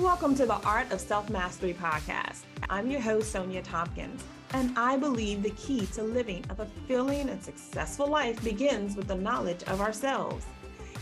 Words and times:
Welcome 0.00 0.36
to 0.36 0.46
the 0.46 0.54
Art 0.54 0.92
of 0.92 1.00
Self 1.00 1.28
Mastery 1.28 1.74
podcast. 1.74 2.42
I'm 2.70 2.88
your 2.88 3.00
host, 3.00 3.34
Sonja 3.34 3.64
Thompkins, 3.64 4.22
and 4.52 4.78
I 4.78 4.96
believe 4.96 5.42
the 5.42 5.50
key 5.50 5.86
to 5.86 6.04
living 6.04 6.44
a 6.50 6.54
fulfilling 6.54 7.28
and 7.28 7.42
successful 7.42 8.06
life 8.06 8.42
begins 8.44 8.94
with 8.94 9.08
the 9.08 9.16
knowledge 9.16 9.64
of 9.64 9.80
ourselves. 9.80 10.46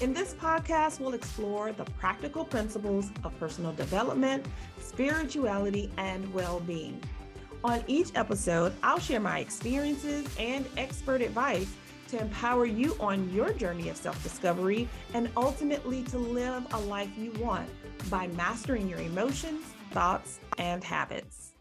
In 0.01 0.15
this 0.15 0.33
podcast, 0.33 0.99
we'll 0.99 1.13
explore 1.13 1.73
the 1.73 1.85
practical 1.99 2.43
principles 2.43 3.11
of 3.23 3.39
personal 3.39 3.73
development, 3.75 4.47
spirituality, 4.81 5.91
and 5.99 6.33
well 6.33 6.61
being. 6.61 6.99
On 7.65 7.85
each 7.87 8.09
episode, 8.15 8.73
I'll 8.83 8.99
share 8.99 9.21
my 9.21 9.41
experiences 9.41 10.27
and 10.39 10.65
expert 10.79 11.21
advice 11.21 11.71
to 12.09 12.19
empower 12.19 12.65
you 12.65 12.97
on 12.99 13.31
your 13.31 13.53
journey 13.53 13.91
of 13.91 13.99
self 13.99 14.21
discovery 14.23 14.89
and 15.13 15.29
ultimately 15.37 16.03
to 16.05 16.17
live 16.17 16.67
a 16.73 16.81
life 16.81 17.11
you 17.19 17.33
want 17.33 17.69
by 18.11 18.29
mastering 18.29 18.89
your 18.89 19.01
emotions, 19.01 19.65
thoughts, 19.91 20.39
and 20.59 20.83
habits. 20.83 21.53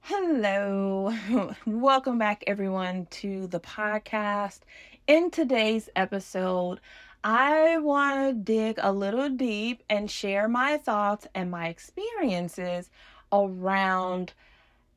Hello, 0.00 1.14
welcome 1.66 2.18
back, 2.18 2.44
everyone, 2.46 3.06
to 3.10 3.46
the 3.46 3.60
podcast. 3.60 4.60
In 5.06 5.30
today's 5.30 5.88
episode, 5.96 6.80
I 7.24 7.78
want 7.78 8.28
to 8.28 8.32
dig 8.34 8.78
a 8.82 8.92
little 8.92 9.30
deep 9.30 9.82
and 9.88 10.10
share 10.10 10.46
my 10.46 10.76
thoughts 10.76 11.26
and 11.34 11.50
my 11.50 11.68
experiences 11.68 12.90
around 13.32 14.34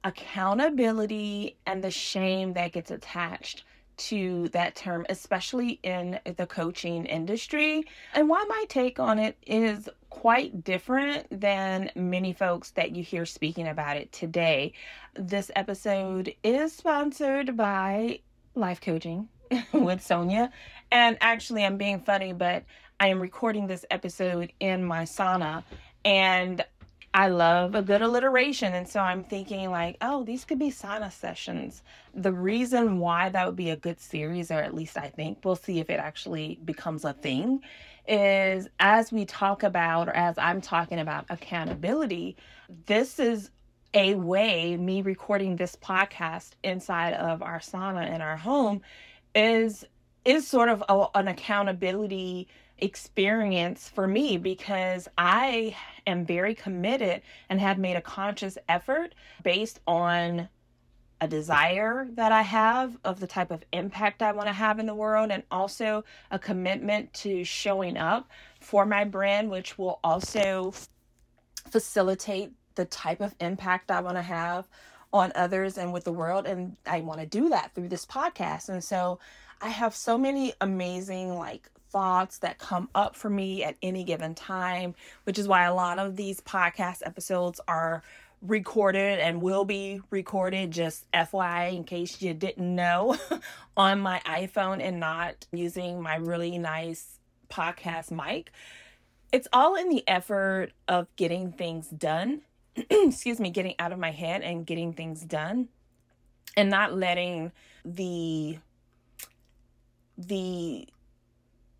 accountability 0.04 1.56
and 1.66 1.84
the 1.84 1.92
shame 1.92 2.54
that 2.54 2.74
gets 2.74 2.92
attached 2.92 3.64
to 3.98 4.48
that 4.50 4.76
term, 4.76 5.06
especially 5.10 5.80
in 5.84 6.20
the 6.38 6.46
coaching 6.48 7.06
industry. 7.06 7.84
And 8.14 8.30
why 8.30 8.44
my 8.48 8.66
take 8.70 9.00
on 9.00 9.20
it 9.20 9.38
is 9.46 9.90
quite 10.10 10.64
different 10.64 11.28
than 11.30 11.92
many 11.96 12.34
folks 12.34 12.72
that 12.72 12.96
you 12.96 13.04
hear 13.04 13.26
speaking 13.26 13.68
about 13.68 13.98
it 13.98 14.12
today. 14.12 14.74
This 15.16 15.52
episode 15.56 16.34
is 16.44 16.74
sponsored 16.74 17.58
by 17.58 18.20
Life 18.56 18.82
Coaching 18.82 19.28
with 19.74 20.00
Sonja. 20.00 20.52
And 20.92 21.18
actually, 21.22 21.66
I'm 21.66 21.78
being 21.78 22.00
funny, 22.00 22.34
but 22.34 22.64
I 23.00 23.10
am 23.10 23.20
recording 23.20 23.68
this 23.68 23.86
episode 23.92 24.52
in 24.60 24.84
my 24.84 25.04
sauna. 25.04 25.64
And 26.04 26.64
I 27.14 27.30
love 27.30 27.74
a 27.74 27.82
good 27.82 28.02
alliteration. 28.02 28.74
And 28.74 28.88
so 28.88 29.00
I'm 29.00 29.24
thinking, 29.24 29.72
like, 29.72 29.98
oh, 30.02 30.24
these 30.24 30.46
could 30.46 30.60
be 30.60 30.70
sauna 30.70 31.12
sessions. 31.12 31.82
The 32.14 32.32
reason 32.32 33.00
why 33.00 33.30
that 33.30 33.46
would 33.46 33.56
be 33.56 33.72
a 33.72 33.76
good 33.76 34.00
series, 34.00 34.52
or 34.52 34.60
at 34.60 34.76
least 34.76 34.98
I 34.98 35.08
think, 35.10 35.40
we'll 35.44 35.56
see 35.56 35.80
if 35.80 35.90
it 35.90 36.00
actually 36.00 36.60
becomes 36.64 37.06
a 37.06 37.14
thing, 37.14 37.62
is 38.08 38.68
as 38.80 39.12
we 39.12 39.26
talk 39.26 39.64
about, 39.64 40.10
or 40.10 40.16
as 40.16 40.38
I'm 40.38 40.62
talking 40.62 41.00
about 41.00 41.26
accountability, 41.30 42.38
this 42.86 43.20
is 43.20 43.50
a 43.94 44.16
way, 44.16 44.78
me 44.78 45.02
recording 45.02 45.56
this 45.56 45.76
podcast 45.76 46.52
inside 46.64 47.14
of 47.14 47.42
our 47.42 47.60
sauna 47.60 48.14
in 48.14 48.22
our 48.22 48.38
home 48.38 48.82
is 49.34 49.86
is 50.26 50.46
sort 50.46 50.68
of 50.68 50.84
a, 50.90 51.06
an 51.16 51.30
accountability 51.30 52.50
experience 52.80 53.90
for 53.90 54.08
me 54.08 54.38
because 54.38 55.08
I 55.18 55.76
am 56.06 56.26
very 56.26 56.56
committed 56.56 57.22
and 57.50 57.60
have 57.60 57.78
made 57.78 57.96
a 57.96 58.02
conscious 58.02 58.58
effort 58.70 59.16
based 59.44 59.80
on 59.88 60.50
a 61.20 61.28
desire 61.28 62.08
that 62.12 62.32
I 62.32 62.44
have 62.44 62.96
of 63.04 63.20
the 63.20 63.26
type 63.26 63.50
of 63.50 63.64
impact 63.74 64.22
I 64.22 64.32
want 64.34 64.48
to 64.48 64.54
have 64.54 64.78
in 64.78 64.86
the 64.86 64.94
world, 64.94 65.32
and 65.32 65.42
also 65.50 66.04
a 66.30 66.38
commitment 66.38 67.12
to 67.16 67.44
showing 67.44 67.98
up 67.98 68.30
for 68.62 68.86
my 68.86 69.04
brand, 69.04 69.50
which 69.50 69.80
will 69.80 70.00
also 70.04 70.74
facilitate 71.72 72.52
the 72.76 72.86
type 72.86 73.20
of 73.22 73.34
impact 73.40 73.90
I 73.90 74.02
want 74.02 74.18
to 74.18 74.22
have 74.22 74.68
on 75.12 75.32
others 75.34 75.80
and 75.80 75.92
with 75.92 76.04
the 76.04 76.12
world. 76.12 76.46
And 76.46 76.78
I 76.86 77.02
want 77.02 77.20
to 77.22 77.26
do 77.26 77.50
that 77.50 77.74
through 77.74 77.88
this 77.90 78.06
podcast. 78.06 78.70
And 78.70 78.84
so 78.84 79.18
I 79.60 79.70
have 79.70 79.96
so 79.96 80.20
many 80.20 80.54
amazing, 80.62 81.34
like, 81.34 81.72
thoughts 81.92 82.40
that 82.40 82.58
come 82.58 82.90
up 82.96 83.16
for 83.16 83.30
me 83.30 83.64
at 83.64 83.76
any 83.82 84.04
given 84.04 84.36
time, 84.36 84.96
which 85.24 85.40
is 85.40 85.48
why 85.48 85.64
a 85.66 85.74
lot 85.74 86.00
of 86.00 86.16
these 86.16 86.42
podcast 86.42 87.02
episodes 87.06 87.60
are 87.68 88.04
recorded 88.42 89.20
and 89.20 89.42
will 89.42 89.66
be 89.66 90.00
recorded 90.10 90.72
just 90.72 91.10
FYI 91.12 91.76
in 91.76 91.84
case 91.84 92.22
you 92.22 92.34
didn't 92.34 92.76
know 92.76 93.18
on 93.78 94.00
my 94.00 94.22
iPhone 94.26 94.82
and 94.82 95.00
not 95.00 95.48
using 95.52 96.02
my 96.02 96.16
really 96.16 96.58
nice 96.58 97.20
podcast 97.50 98.12
mic. 98.12 98.52
It's 99.32 99.48
all 99.52 99.76
in 99.76 99.90
the 99.90 100.08
effort 100.08 100.72
of 100.88 101.08
getting 101.16 101.52
things 101.52 101.88
done. 101.90 102.42
Excuse 102.90 103.40
me, 103.40 103.50
getting 103.50 103.76
out 103.80 103.92
of 103.92 104.00
my 104.00 104.12
head 104.12 104.42
and 104.42 104.66
getting 104.66 104.94
things 104.94 105.22
done 105.22 105.70
and 106.56 106.70
not 106.70 106.94
letting 106.94 107.52
the 107.84 108.58
the 110.18 110.88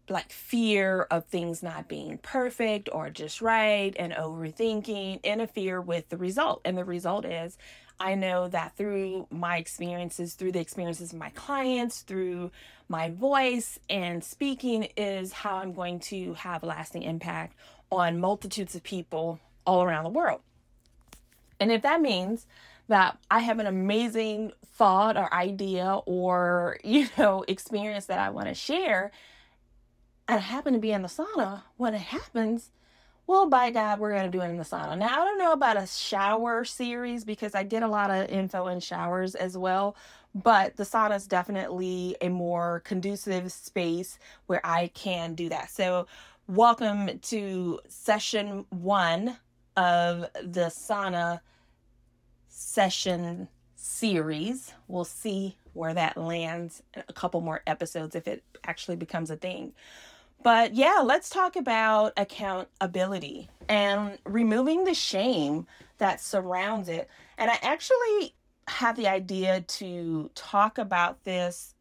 like 0.10 0.32
fear 0.32 1.08
of 1.12 1.26
things 1.26 1.62
not 1.62 1.88
being 1.88 2.18
perfect 2.20 2.90
or 2.92 3.10
just 3.10 3.42
right 3.42 3.94
and 3.98 4.14
overthinking 4.14 5.22
interfere 5.24 5.82
with 5.82 6.10
the 6.10 6.18
result. 6.18 6.62
And 6.64 6.78
the 6.78 6.86
result 6.86 7.26
is 7.26 7.58
I 8.00 8.16
know 8.16 8.48
that 8.50 8.78
through 8.78 9.28
my 9.32 9.58
experiences, 9.58 10.36
through 10.36 10.52
the 10.52 10.60
experiences 10.60 11.14
of 11.14 11.20
my 11.20 11.30
clients, 11.32 12.02
through 12.02 12.52
my 12.88 13.10
voice 13.10 13.80
and 13.90 14.24
speaking 14.24 14.90
is 14.96 15.34
how 15.34 15.58
I'm 15.58 15.74
going 15.74 16.00
to 16.02 16.34
have 16.36 16.64
lasting 16.64 17.04
impact 17.04 17.56
on 17.92 18.20
multitudes 18.20 18.76
of 18.76 18.84
people 18.84 19.40
all 19.66 19.84
around 19.84 20.04
the 20.04 20.10
world. 20.10 20.42
And 21.60 21.72
if 21.72 21.82
that 21.82 22.02
means 22.02 22.46
that 22.88 23.18
I 23.32 23.40
have 23.40 23.60
an 23.60 23.66
amazing 23.66 24.54
thought 24.76 25.18
or 25.18 25.34
idea 25.34 26.00
or, 26.06 26.78
you 26.84 27.08
know, 27.18 27.44
experience 27.48 28.06
that 28.06 28.20
I 28.20 28.30
want 28.30 28.48
to 28.48 28.54
share, 28.54 29.12
I 30.28 30.38
happen 30.38 30.74
to 30.74 30.80
be 30.80 30.92
in 30.92 31.04
the 31.04 31.08
sauna, 31.08 31.64
when 31.78 31.94
it 31.94 32.02
happens, 32.02 32.72
well, 33.28 33.50
by 33.50 33.72
God, 33.72 34.00
we're 34.00 34.12
going 34.12 34.30
to 34.30 34.38
do 34.38 34.42
it 34.42 34.50
in 34.50 34.58
the 34.58 34.64
sauna. 34.64 34.98
Now, 34.98 35.08
I 35.08 35.26
don't 35.26 35.38
know 35.38 35.54
about 35.54 35.78
a 35.78 35.88
shower 35.88 36.66
series 36.66 37.24
because 37.24 37.56
I 37.56 37.64
did 37.64 37.82
a 37.82 37.88
lot 37.88 38.12
of 38.12 38.30
info 38.30 38.68
in 38.68 38.82
showers 38.82 39.36
as 39.36 39.58
well, 39.58 39.96
but 40.36 40.76
the 40.76 40.84
sauna 40.84 41.16
is 41.16 41.28
definitely 41.28 42.18
a 42.22 42.28
more 42.28 42.82
conducive 42.82 43.52
space 43.54 44.20
where 44.48 44.62
I 44.66 44.88
can 44.94 45.34
do 45.34 45.48
that. 45.50 45.70
So, 45.70 46.08
welcome 46.48 47.20
to 47.20 47.80
session 47.88 48.66
one 48.70 49.38
of 49.78 50.26
the 50.44 50.68
sauna 50.68 51.40
session 52.50 53.48
series. 53.76 54.74
We'll 54.88 55.06
see 55.06 55.56
where 55.74 55.94
that 55.94 56.18
lands 56.18 56.84
a 56.96 57.14
couple 57.14 57.40
more 57.42 57.62
episodes 57.68 58.16
if 58.16 58.28
it 58.28 58.44
actually 58.66 58.98
becomes 58.98 59.30
a 59.30 59.38
thing. 59.38 59.74
But 60.44 60.76
yeah, 60.76 61.02
let's 61.04 61.30
talk 61.30 61.56
about 61.56 62.14
accountability 62.16 63.50
and 63.68 64.18
removing 64.26 64.84
the 64.84 64.94
shame 64.94 65.68
that 65.98 66.22
surrounds 66.22 66.90
it. 66.90 67.10
And 67.38 67.52
I 67.52 67.58
actually 67.62 68.36
had 68.68 68.96
the 68.96 69.08
idea 69.08 69.62
to 69.62 70.30
talk 70.36 70.78
about 70.78 71.24
this 71.24 71.74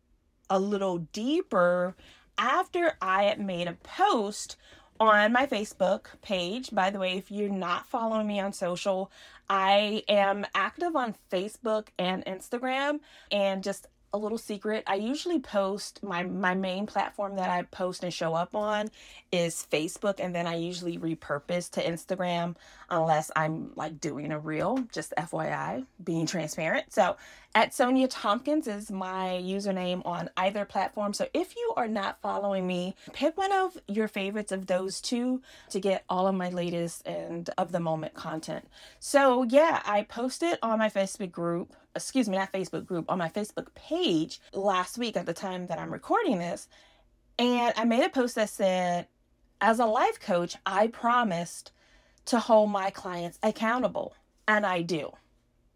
a 0.49 0.59
little 0.59 0.99
deeper 0.99 1.95
after 2.39 2.97
I 3.00 3.25
had 3.25 3.41
made 3.41 3.69
a 3.69 3.75
post 3.75 4.56
on 4.99 5.33
my 5.33 5.47
Facebook 5.47 6.06
page. 6.22 6.71
By 6.71 6.91
the 6.91 6.99
way, 6.99 7.16
if 7.16 7.31
you're 7.31 7.49
not 7.49 7.87
following 7.87 8.27
me 8.27 8.41
on 8.41 8.53
social, 8.53 9.11
I 9.49 10.03
am 10.09 10.47
active 10.55 10.97
on 10.97 11.15
Facebook 11.31 11.89
and 11.99 12.25
Instagram 12.25 13.00
and 13.31 13.62
just 13.62 13.87
a 14.12 14.19
little 14.19 14.39
secret. 14.39 14.84
I 14.87 14.97
usually 14.97 15.41
post 15.41 16.03
my 16.03 16.22
my 16.22 16.55
main 16.55 16.87
platform 16.87 17.37
that 17.37 17.50
I 17.50 17.62
post 17.62 18.05
and 18.05 18.12
show 18.12 18.34
up 18.34 18.54
on 18.54 18.91
is 19.36 19.66
Facebook 19.71 20.18
and 20.18 20.34
then 20.34 20.47
I 20.47 20.56
usually 20.56 20.98
repurpose 20.98 21.71
to 21.72 21.83
Instagram 21.83 22.56
unless 22.91 23.30
I'm 23.36 23.72
like 23.77 24.00
doing 24.00 24.33
a 24.33 24.38
reel, 24.38 24.78
just 24.92 25.12
FYI, 25.18 25.86
being 26.03 26.27
transparent. 26.27 26.92
So, 26.92 27.16
at 27.54 27.71
Sonja 27.71 28.06
Thompkins 28.10 28.66
is 28.66 28.91
my 28.91 29.41
username 29.42 30.04
on 30.04 30.28
either 30.36 30.65
platform. 30.65 31.15
So, 31.15 31.27
if 31.33 31.56
you 31.56 31.72
are 31.77 31.88
not 31.88 32.21
following 32.21 32.66
me, 32.66 32.94
pick 33.12 33.36
one 33.36 33.53
of 33.53 33.78
your 33.88 34.09
favorites 34.09 34.53
of 34.53 34.66
those 34.66 35.00
two 35.00 35.41
to 35.71 35.80
get 35.80 36.04
all 36.09 36.27
of 36.27 36.34
my 36.34 36.50
latest 36.50 37.06
and 37.06 37.48
of 37.56 37.72
the 37.72 37.80
moment 37.80 38.15
content. 38.15 38.68
So, 39.00 39.42
yeah, 39.44 39.82
I 39.84 40.03
posted 40.03 40.59
on 40.62 40.78
my 40.78 40.89
Facebook 40.89 41.32
group 41.32 41.74
excuse 41.94 42.28
me, 42.28 42.36
not 42.36 42.53
Facebook 42.53 42.84
group, 42.84 43.10
on 43.10 43.18
my 43.18 43.30
Facebook 43.30 43.68
page 43.74 44.39
last 44.53 44.98
week 44.98 45.16
at 45.16 45.24
the 45.24 45.32
time 45.32 45.66
that 45.68 45.78
I'm 45.78 45.91
recording 45.91 46.39
this. 46.39 46.68
And 47.39 47.72
I 47.77 47.84
made 47.84 48.04
a 48.04 48.09
post 48.09 48.34
that 48.36 48.50
said, 48.50 49.09
as 49.60 49.78
a 49.78 49.86
life 49.86 50.20
coach, 50.20 50.56
I 50.64 50.88
promised 50.88 51.72
to 52.26 52.38
hold 52.38 52.70
my 52.70 52.91
clients 52.91 53.38
accountable. 53.42 54.14
And 54.48 54.66
I 54.66 54.82
do. 54.82 55.12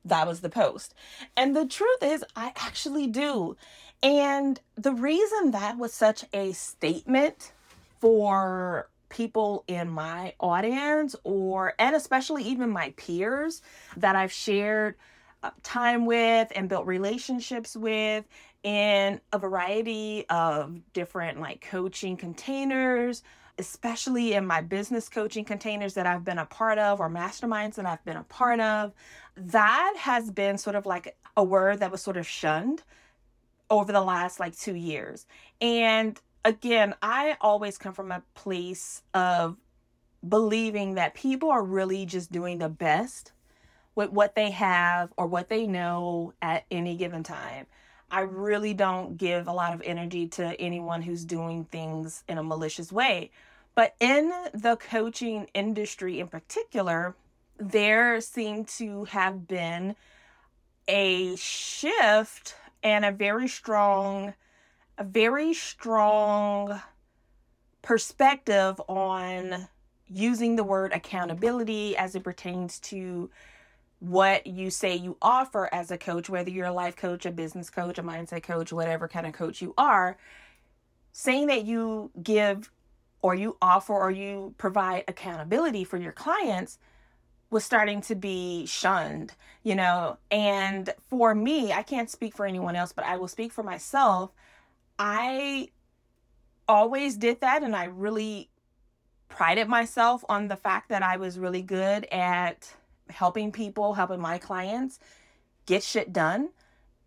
That 0.04 0.26
was 0.26 0.40
the 0.40 0.48
post. 0.48 0.94
And 1.36 1.54
the 1.54 1.66
truth 1.66 2.02
is, 2.02 2.24
I 2.36 2.52
actually 2.56 3.06
do. 3.06 3.56
And 4.02 4.58
the 4.76 4.94
reason 4.94 5.50
that 5.50 5.76
was 5.76 5.92
such 5.92 6.24
a 6.32 6.52
statement 6.52 7.52
for 8.00 8.88
people 9.10 9.64
in 9.66 9.90
my 9.90 10.32
audience 10.40 11.16
or 11.24 11.74
and 11.78 11.96
especially 11.96 12.44
even 12.44 12.70
my 12.70 12.94
peers 12.96 13.60
that 13.96 14.14
I've 14.14 14.32
shared 14.32 14.94
uh, 15.42 15.50
time 15.64 16.06
with 16.06 16.52
and 16.54 16.68
built 16.68 16.86
relationships 16.86 17.76
with 17.76 18.24
in 18.62 19.20
a 19.32 19.38
variety 19.38 20.26
of 20.30 20.78
different 20.92 21.40
like 21.40 21.66
coaching 21.68 22.16
containers 22.16 23.22
especially 23.60 24.32
in 24.32 24.46
my 24.46 24.62
business 24.62 25.08
coaching 25.08 25.44
containers 25.44 25.94
that 25.94 26.06
I've 26.06 26.24
been 26.24 26.38
a 26.38 26.46
part 26.46 26.78
of 26.78 26.98
or 26.98 27.10
masterminds 27.10 27.74
that 27.74 27.84
I've 27.84 28.04
been 28.04 28.16
a 28.16 28.24
part 28.24 28.58
of, 28.58 28.92
that 29.36 29.94
has 29.98 30.30
been 30.30 30.56
sort 30.56 30.76
of 30.76 30.86
like 30.86 31.16
a 31.36 31.44
word 31.44 31.80
that 31.80 31.92
was 31.92 32.02
sort 32.02 32.16
of 32.16 32.26
shunned 32.26 32.82
over 33.68 33.92
the 33.92 34.00
last 34.00 34.40
like 34.40 34.56
two 34.56 34.74
years. 34.74 35.26
And 35.60 36.18
again, 36.44 36.94
I 37.02 37.36
always 37.40 37.76
come 37.76 37.92
from 37.92 38.10
a 38.10 38.22
place 38.34 39.02
of 39.12 39.58
believing 40.26 40.94
that 40.94 41.14
people 41.14 41.50
are 41.50 41.62
really 41.62 42.06
just 42.06 42.32
doing 42.32 42.58
the 42.58 42.68
best 42.68 43.32
with 43.94 44.10
what 44.10 44.34
they 44.34 44.50
have 44.50 45.12
or 45.18 45.26
what 45.26 45.50
they 45.50 45.66
know 45.66 46.32
at 46.40 46.64
any 46.70 46.96
given 46.96 47.22
time. 47.22 47.66
I 48.10 48.20
really 48.20 48.74
don't 48.74 49.16
give 49.16 49.46
a 49.46 49.52
lot 49.52 49.72
of 49.72 49.82
energy 49.84 50.26
to 50.28 50.60
anyone 50.60 51.02
who's 51.02 51.24
doing 51.24 51.64
things 51.66 52.24
in 52.28 52.38
a 52.38 52.42
malicious 52.42 52.90
way. 52.90 53.30
But 53.80 53.94
in 53.98 54.30
the 54.52 54.76
coaching 54.76 55.48
industry 55.54 56.20
in 56.20 56.28
particular, 56.28 57.16
there 57.56 58.20
seemed 58.20 58.68
to 58.76 59.04
have 59.04 59.48
been 59.48 59.96
a 60.86 61.34
shift 61.36 62.56
and 62.82 63.06
a 63.06 63.10
very 63.10 63.48
strong, 63.48 64.34
a 64.98 65.04
very 65.04 65.54
strong 65.54 66.82
perspective 67.80 68.78
on 68.86 69.68
using 70.06 70.56
the 70.56 70.64
word 70.64 70.92
accountability 70.92 71.96
as 71.96 72.14
it 72.14 72.22
pertains 72.22 72.80
to 72.80 73.30
what 73.98 74.46
you 74.46 74.68
say 74.68 74.94
you 74.94 75.16
offer 75.22 75.70
as 75.72 75.90
a 75.90 75.96
coach, 75.96 76.28
whether 76.28 76.50
you're 76.50 76.66
a 76.66 76.72
life 76.74 76.96
coach, 76.96 77.24
a 77.24 77.30
business 77.30 77.70
coach, 77.70 77.96
a 77.96 78.02
mindset 78.02 78.42
coach, 78.42 78.74
whatever 78.74 79.08
kind 79.08 79.26
of 79.26 79.32
coach 79.32 79.62
you 79.62 79.72
are, 79.78 80.18
saying 81.12 81.46
that 81.46 81.64
you 81.64 82.10
give 82.22 82.70
or 83.22 83.34
you 83.34 83.56
offer 83.60 83.92
or 83.92 84.10
you 84.10 84.54
provide 84.58 85.04
accountability 85.08 85.84
for 85.84 85.96
your 85.96 86.12
clients 86.12 86.78
was 87.50 87.64
starting 87.64 88.00
to 88.00 88.14
be 88.14 88.64
shunned, 88.66 89.32
you 89.62 89.74
know. 89.74 90.16
And 90.30 90.92
for 91.08 91.34
me, 91.34 91.72
I 91.72 91.82
can't 91.82 92.08
speak 92.08 92.34
for 92.34 92.46
anyone 92.46 92.76
else, 92.76 92.92
but 92.92 93.04
I 93.04 93.16
will 93.16 93.28
speak 93.28 93.52
for 93.52 93.62
myself. 93.62 94.30
I 94.98 95.68
always 96.68 97.16
did 97.16 97.40
that 97.40 97.62
and 97.62 97.74
I 97.74 97.86
really 97.86 98.48
prided 99.28 99.68
myself 99.68 100.24
on 100.28 100.48
the 100.48 100.56
fact 100.56 100.88
that 100.90 101.02
I 101.02 101.16
was 101.16 101.38
really 101.38 101.62
good 101.62 102.06
at 102.12 102.72
helping 103.08 103.50
people, 103.50 103.94
helping 103.94 104.20
my 104.20 104.38
clients 104.38 104.98
get 105.66 105.82
shit 105.82 106.12
done 106.12 106.50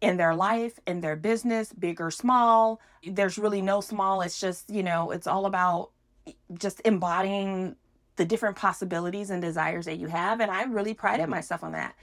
in 0.02 0.18
their 0.18 0.36
life, 0.36 0.80
in 0.86 1.00
their 1.00 1.16
business, 1.16 1.72
big 1.72 2.02
or 2.02 2.12
small. 2.12 2.82
There's 3.06 3.38
really 3.38 3.62
no 3.62 3.80
small. 3.80 4.22
It's 4.22 4.40
just, 4.40 4.70
you 4.70 4.84
know, 4.84 5.12
it's 5.12 5.28
all 5.28 5.46
about 5.46 5.92
just 6.54 6.82
embodying 6.86 7.76
the 8.16 8.26
different 8.26 8.56
possibilities 8.56 9.30
and 9.30 9.42
desires 9.42 9.86
that 9.86 9.98
you 9.98 10.08
have. 10.08 10.40
And 10.40 10.52
I 10.52 10.64
really 10.64 10.94
prided 10.94 11.30
myself 11.30 11.64
on 11.64 11.72
that. 11.72 11.96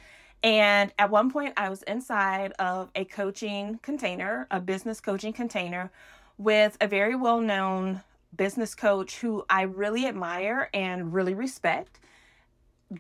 And 0.43 0.93
at 0.99 1.11
one 1.11 1.31
point, 1.31 1.55
I 1.56 1.69
was 1.69 1.82
inside 1.82 2.52
of 2.58 2.90
a 2.94 3.05
coaching 3.05 3.78
container, 3.82 4.46
a 4.50 4.61
business 4.61 5.00
coaching 5.00 5.32
container, 5.32 5.90
with 6.38 6.76
a 6.81 6.88
very 6.88 7.14
well 7.14 7.40
known 7.40 8.00
business 8.37 8.75
coach 8.75 9.19
who 9.19 9.44
I 9.50 9.62
really 9.62 10.06
admire 10.06 10.70
and 10.72 11.12
really 11.12 11.34
respect 11.34 12.00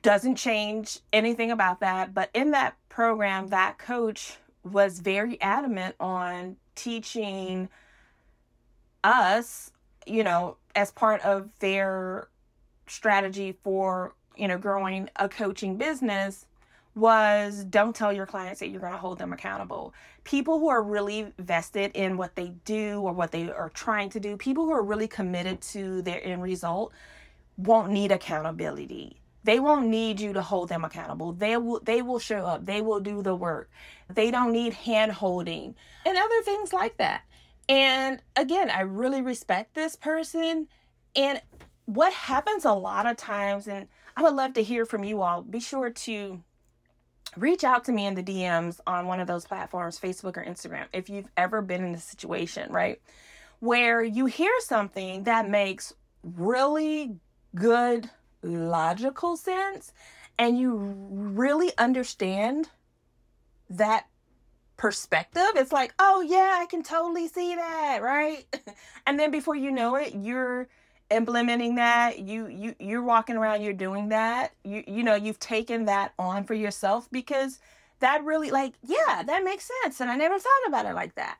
doesn't 0.02 0.36
change 0.36 1.00
anything 1.12 1.50
about 1.50 1.80
that. 1.80 2.14
But 2.14 2.30
in 2.34 2.50
that 2.52 2.76
program, 2.88 3.48
that 3.48 3.78
coach 3.78 4.36
was 4.62 5.00
very 5.00 5.40
adamant 5.40 5.96
on 5.98 6.56
teaching 6.74 7.68
us, 9.02 9.72
you 10.06 10.24
know, 10.24 10.56
as 10.74 10.90
part 10.90 11.20
of 11.22 11.48
their 11.58 12.28
strategy 12.86 13.56
for, 13.62 14.14
you 14.36 14.48
know, 14.48 14.58
growing 14.58 15.08
a 15.16 15.28
coaching 15.28 15.76
business 15.76 16.46
was 16.94 17.64
don't 17.64 17.94
tell 17.94 18.12
your 18.12 18.26
clients 18.26 18.60
that 18.60 18.68
you're 18.68 18.80
going 18.80 18.92
to 18.92 18.98
hold 18.98 19.18
them 19.18 19.32
accountable. 19.32 19.94
People 20.24 20.58
who 20.58 20.68
are 20.68 20.82
really 20.82 21.32
vested 21.38 21.92
in 21.94 22.16
what 22.16 22.34
they 22.34 22.52
do 22.64 23.00
or 23.00 23.12
what 23.12 23.30
they 23.30 23.50
are 23.50 23.70
trying 23.70 24.10
to 24.10 24.20
do, 24.20 24.36
people 24.36 24.64
who 24.64 24.72
are 24.72 24.82
really 24.82 25.08
committed 25.08 25.60
to 25.60 26.02
their 26.02 26.24
end 26.24 26.42
result 26.42 26.92
won't 27.56 27.90
need 27.90 28.10
accountability 28.10 29.20
they 29.44 29.58
won't 29.58 29.86
need 29.86 30.20
you 30.20 30.32
to 30.34 30.42
hold 30.42 30.68
them 30.68 30.84
accountable. 30.84 31.32
They 31.32 31.56
will 31.56 31.80
they 31.80 32.02
will 32.02 32.18
show 32.18 32.44
up. 32.44 32.66
They 32.66 32.80
will 32.80 33.00
do 33.00 33.22
the 33.22 33.34
work. 33.34 33.70
They 34.08 34.30
don't 34.30 34.52
need 34.52 34.74
hand 34.74 35.12
holding 35.12 35.74
and 36.04 36.18
other 36.18 36.42
things 36.42 36.72
like 36.72 36.98
that. 36.98 37.22
And 37.70 38.20
again, 38.34 38.68
I 38.68 38.80
really 38.80 39.22
respect 39.22 39.74
this 39.74 39.94
person. 39.94 40.66
And 41.14 41.40
what 41.86 42.12
happens 42.12 42.64
a 42.64 42.72
lot 42.72 43.06
of 43.06 43.16
times, 43.16 43.68
and 43.68 43.86
I 44.16 44.22
would 44.24 44.34
love 44.34 44.54
to 44.54 44.62
hear 44.62 44.84
from 44.84 45.04
you 45.04 45.22
all, 45.22 45.42
be 45.42 45.60
sure 45.60 45.88
to 45.88 46.42
reach 47.36 47.62
out 47.62 47.84
to 47.84 47.92
me 47.92 48.06
in 48.06 48.16
the 48.16 48.24
DMs 48.24 48.80
on 48.88 49.06
one 49.06 49.20
of 49.20 49.28
those 49.28 49.46
platforms, 49.46 50.00
Facebook 50.00 50.36
or 50.36 50.44
Instagram, 50.44 50.86
if 50.92 51.08
you've 51.08 51.28
ever 51.36 51.62
been 51.62 51.84
in 51.84 51.94
a 51.94 52.00
situation, 52.00 52.72
right? 52.72 53.00
Where 53.60 54.02
you 54.02 54.26
hear 54.26 54.52
something 54.58 55.22
that 55.22 55.48
makes 55.48 55.94
really 56.24 57.20
good 57.54 58.10
logical 58.42 59.36
sense 59.36 59.92
and 60.40 60.58
you 60.58 60.74
really 60.76 61.70
understand 61.78 62.68
that 63.68 64.06
perspective, 64.80 65.42
it's 65.56 65.72
like, 65.72 65.92
oh 65.98 66.22
yeah, 66.22 66.56
I 66.58 66.64
can 66.64 66.82
totally 66.82 67.28
see 67.28 67.54
that, 67.54 68.00
right? 68.02 68.46
and 69.06 69.20
then 69.20 69.30
before 69.30 69.54
you 69.54 69.70
know 69.70 69.96
it, 69.96 70.14
you're 70.14 70.68
implementing 71.10 71.74
that 71.74 72.20
you 72.20 72.46
you 72.46 72.72
you're 72.78 73.02
walking 73.02 73.36
around 73.36 73.60
you're 73.60 73.72
doing 73.72 74.10
that 74.10 74.52
you 74.62 74.84
you 74.86 75.02
know 75.02 75.16
you've 75.16 75.40
taken 75.40 75.86
that 75.86 76.12
on 76.20 76.44
for 76.44 76.54
yourself 76.54 77.08
because 77.10 77.58
that 77.98 78.22
really 78.22 78.52
like 78.52 78.74
yeah 78.86 79.20
that 79.26 79.42
makes 79.42 79.68
sense 79.82 80.00
and 80.00 80.08
i 80.08 80.14
never 80.14 80.38
thought 80.38 80.68
about 80.68 80.86
it 80.86 80.94
like 80.94 81.12
that 81.16 81.38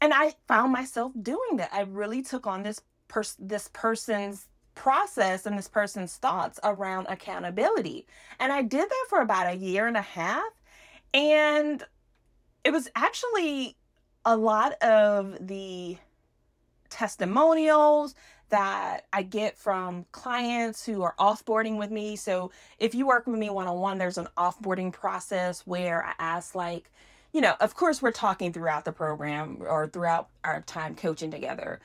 and 0.00 0.14
i 0.14 0.32
found 0.46 0.70
myself 0.72 1.10
doing 1.20 1.56
that 1.56 1.68
i 1.72 1.80
really 1.80 2.22
took 2.22 2.46
on 2.46 2.62
this 2.62 2.80
person 3.08 3.48
this 3.48 3.68
person's 3.72 4.46
process 4.74 5.46
and 5.46 5.56
this 5.56 5.68
person's 5.68 6.16
thoughts 6.16 6.58
around 6.64 7.06
accountability. 7.08 8.06
And 8.38 8.52
I 8.52 8.62
did 8.62 8.88
that 8.88 9.06
for 9.08 9.20
about 9.20 9.52
a 9.52 9.56
year 9.56 9.86
and 9.86 9.96
a 9.96 10.02
half. 10.02 10.42
And 11.12 11.84
it 12.64 12.72
was 12.72 12.88
actually 12.96 13.76
a 14.24 14.36
lot 14.36 14.72
of 14.82 15.46
the 15.46 15.98
testimonials 16.88 18.14
that 18.48 19.06
I 19.12 19.22
get 19.22 19.56
from 19.56 20.06
clients 20.12 20.84
who 20.84 21.02
are 21.02 21.14
offboarding 21.18 21.78
with 21.78 21.90
me. 21.90 22.16
So 22.16 22.50
if 22.78 22.94
you 22.94 23.06
work 23.06 23.26
with 23.26 23.38
me 23.38 23.50
one 23.50 23.66
on 23.66 23.78
one, 23.80 23.98
there's 23.98 24.18
an 24.18 24.28
offboarding 24.36 24.92
process 24.92 25.66
where 25.66 26.04
I 26.04 26.12
ask, 26.18 26.54
like, 26.54 26.90
you 27.32 27.40
know, 27.40 27.54
of 27.60 27.74
course, 27.74 28.00
we're 28.00 28.12
talking 28.12 28.52
throughout 28.52 28.84
the 28.84 28.92
program 28.92 29.58
or 29.60 29.88
throughout 29.88 30.28
our 30.44 30.60
time 30.62 30.94
coaching 30.94 31.30
together. 31.30 31.80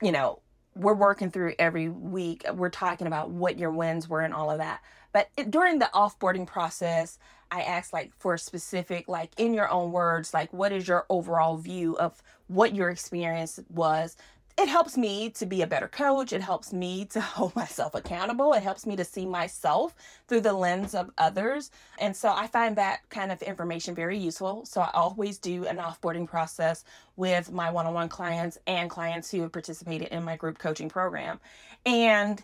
You 0.00 0.12
know, 0.12 0.40
we're 0.76 0.94
working 0.94 1.30
through 1.30 1.54
every 1.58 1.88
week. 1.88 2.44
We're 2.54 2.70
talking 2.70 3.06
about 3.06 3.30
what 3.30 3.58
your 3.58 3.70
wins 3.70 4.08
were 4.08 4.20
and 4.20 4.32
all 4.32 4.50
of 4.50 4.58
that. 4.58 4.80
But 5.12 5.28
it, 5.36 5.50
during 5.50 5.78
the 5.78 5.90
offboarding 5.92 6.46
process, 6.46 7.18
I 7.52 7.62
asked 7.62 7.92
like 7.92 8.12
for 8.18 8.36
specific, 8.38 9.08
like 9.08 9.30
in 9.36 9.54
your 9.54 9.70
own 9.70 9.92
words, 9.92 10.34
like 10.34 10.52
what 10.52 10.72
is 10.72 10.88
your 10.88 11.06
overall 11.08 11.56
view 11.56 11.96
of 11.98 12.20
what 12.48 12.74
your 12.74 12.90
experience 12.90 13.60
was 13.68 14.16
it 14.58 14.68
helps 14.68 14.96
me 14.96 15.30
to 15.30 15.46
be 15.46 15.62
a 15.62 15.66
better 15.66 15.88
coach. 15.88 16.32
It 16.32 16.42
helps 16.42 16.72
me 16.72 17.06
to 17.06 17.20
hold 17.20 17.56
myself 17.56 17.94
accountable. 17.94 18.52
It 18.52 18.62
helps 18.62 18.86
me 18.86 18.96
to 18.96 19.04
see 19.04 19.26
myself 19.26 19.94
through 20.28 20.42
the 20.42 20.52
lens 20.52 20.94
of 20.94 21.10
others. 21.18 21.70
And 21.98 22.14
so 22.14 22.32
I 22.32 22.46
find 22.46 22.76
that 22.76 23.08
kind 23.08 23.32
of 23.32 23.40
information 23.42 23.94
very 23.94 24.18
useful. 24.18 24.66
So 24.66 24.80
I 24.80 24.90
always 24.94 25.38
do 25.38 25.66
an 25.66 25.78
offboarding 25.78 26.26
process 26.26 26.84
with 27.16 27.50
my 27.50 27.70
one 27.70 27.86
on 27.86 27.94
one 27.94 28.08
clients 28.08 28.58
and 28.66 28.90
clients 28.90 29.30
who 29.30 29.42
have 29.42 29.52
participated 29.52 30.08
in 30.08 30.22
my 30.22 30.36
group 30.36 30.58
coaching 30.58 30.88
program. 30.88 31.40
And 31.86 32.42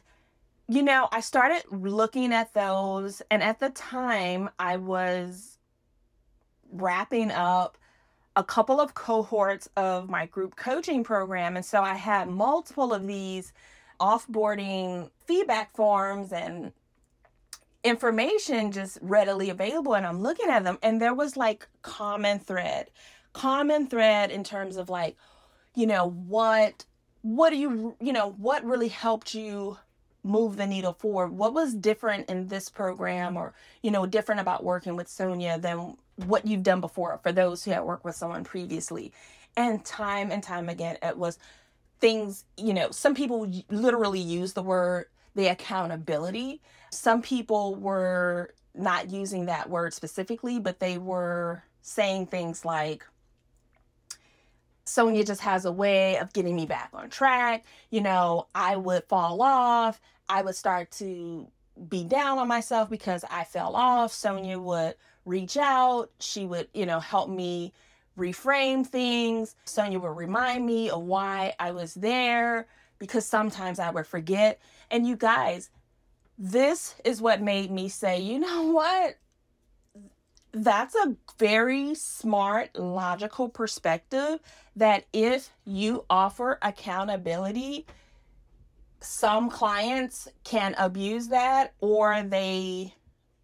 you 0.69 0.83
know, 0.83 1.09
I 1.11 1.21
started 1.21 1.63
looking 1.71 2.33
at 2.33 2.53
those, 2.53 3.23
and 3.31 3.43
at 3.43 3.59
the 3.59 3.71
time, 3.71 4.51
I 4.59 4.77
was 4.77 5.59
wrapping 6.71 7.31
up 7.31 7.79
a 8.37 8.45
couple 8.45 8.79
of 8.79 8.95
cohorts 8.95 9.69
of 9.77 10.11
my 10.11 10.27
group 10.27 10.57
coaching 10.57 11.03
program. 11.03 11.57
And 11.57 11.65
so 11.65 11.83
I 11.83 11.95
had 11.95 12.29
multiple 12.29 12.93
of 12.93 13.07
these 13.07 13.53
offboarding 13.99 15.11
feedback 15.27 15.75
forms 15.75 16.33
and 16.33 16.73
information 17.83 18.71
just 18.71 18.99
readily 19.01 19.51
available. 19.51 19.95
And 19.95 20.07
I'm 20.07 20.21
looking 20.23 20.51
at 20.51 20.65
them, 20.65 20.79
and 20.83 21.01
there 21.01 21.15
was 21.15 21.37
like 21.37 21.67
common 21.81 22.39
thread, 22.39 22.91
common 23.33 23.87
thread 23.87 24.31
in 24.31 24.45
terms 24.45 24.77
of 24.77 24.91
like, 24.91 25.17
you 25.75 25.87
know, 25.87 26.11
what 26.11 26.85
what 27.23 27.51
do 27.51 27.57
you 27.57 27.97
you 28.01 28.13
know 28.13 28.31
what 28.39 28.65
really 28.65 28.89
helped 28.89 29.35
you 29.35 29.77
move 30.29 30.57
the 30.57 30.67
needle 30.67 30.93
forward? 30.93 31.31
What 31.33 31.55
was 31.55 31.75
different 31.75 32.29
in 32.29 32.49
this 32.49 32.69
program 32.69 33.37
or, 33.37 33.55
you 33.83 33.91
know, 33.91 34.07
different 34.07 34.41
about 34.41 34.65
working 34.65 34.97
with 34.97 35.09
Sonja 35.09 35.61
than 35.61 35.97
what 36.27 36.47
you've 36.47 36.63
done 36.63 36.81
before 36.81 37.19
for 37.23 37.33
those 37.33 37.65
who 37.65 37.71
had 37.71 37.85
worked 37.85 38.05
with 38.05 38.15
someone 38.15 38.45
previously? 38.45 39.13
And 39.57 39.85
time 39.85 40.31
and 40.31 40.43
time 40.43 40.69
again, 40.69 40.99
it 41.03 41.17
was 41.17 41.39
things, 42.01 42.45
you 42.57 42.75
know, 42.75 42.91
some 42.91 43.15
people 43.15 43.51
literally 43.71 44.21
use 44.21 44.53
the 44.53 44.63
word 44.63 45.07
the 45.39 45.47
accountability. 45.47 46.61
Some 46.91 47.23
people 47.23 47.77
were 47.77 48.55
not 48.75 49.11
using 49.11 49.47
that 49.47 49.71
word 49.71 49.95
specifically, 49.95 50.59
but 50.59 50.81
they 50.81 50.99
were 50.99 51.63
saying 51.81 52.27
things 52.27 52.65
like, 52.65 53.05
Sonja 54.85 55.25
just 55.25 55.43
has 55.43 55.65
a 55.65 55.73
way 55.73 56.17
of 56.17 56.33
getting 56.33 56.57
me 56.57 56.67
back 56.67 56.91
on 56.93 57.11
track. 57.11 57.65
You 57.91 58.01
know, 58.01 58.49
I 58.55 58.77
would 58.77 59.05
fall 59.05 59.43
off. 59.43 60.01
I 60.29 60.43
would 60.43 60.57
start 60.57 60.91
to 60.93 61.49
be 61.89 62.05
down 62.05 62.39
on 62.39 62.49
myself 62.49 62.91
because 62.91 63.25
I 63.31 63.45
fell 63.45 63.77
off. 63.77 64.13
Sonja 64.13 64.61
would 64.61 64.95
reach 65.25 65.57
out. 65.57 66.11
She 66.21 66.45
would, 66.47 66.69
you 66.75 66.87
know, 66.87 67.01
help 67.01 67.31
me 67.31 67.73
reframe 68.19 68.87
things. 68.87 69.55
Sonja 69.67 70.01
would 70.01 70.17
remind 70.17 70.67
me 70.67 70.91
of 70.91 71.03
why 71.03 71.55
I 71.59 71.71
was 71.71 71.95
there 71.95 72.67
because 72.99 73.25
sometimes 73.25 73.79
I 73.79 73.91
would 73.91 74.07
forget. 74.07 74.61
And 74.91 75.07
you 75.07 75.17
guys, 75.17 75.71
this 76.37 76.95
is 77.05 77.21
what 77.21 77.41
made 77.41 77.71
me 77.71 77.89
say, 77.89 78.21
you 78.21 78.39
know 78.39 78.63
what? 78.73 79.19
That's 80.53 80.95
a 80.95 81.15
very 81.39 81.95
smart, 81.95 82.77
logical 82.77 83.49
perspective 83.49 84.41
that 84.77 85.05
if 85.13 85.51
you 85.65 86.05
offer 86.09 86.59
accountability, 86.63 87.87
some 89.01 89.51
clients 89.51 90.29
can 90.45 90.75
abuse 90.79 91.29
that 91.29 91.75
or 91.81 92.23
they 92.23 92.95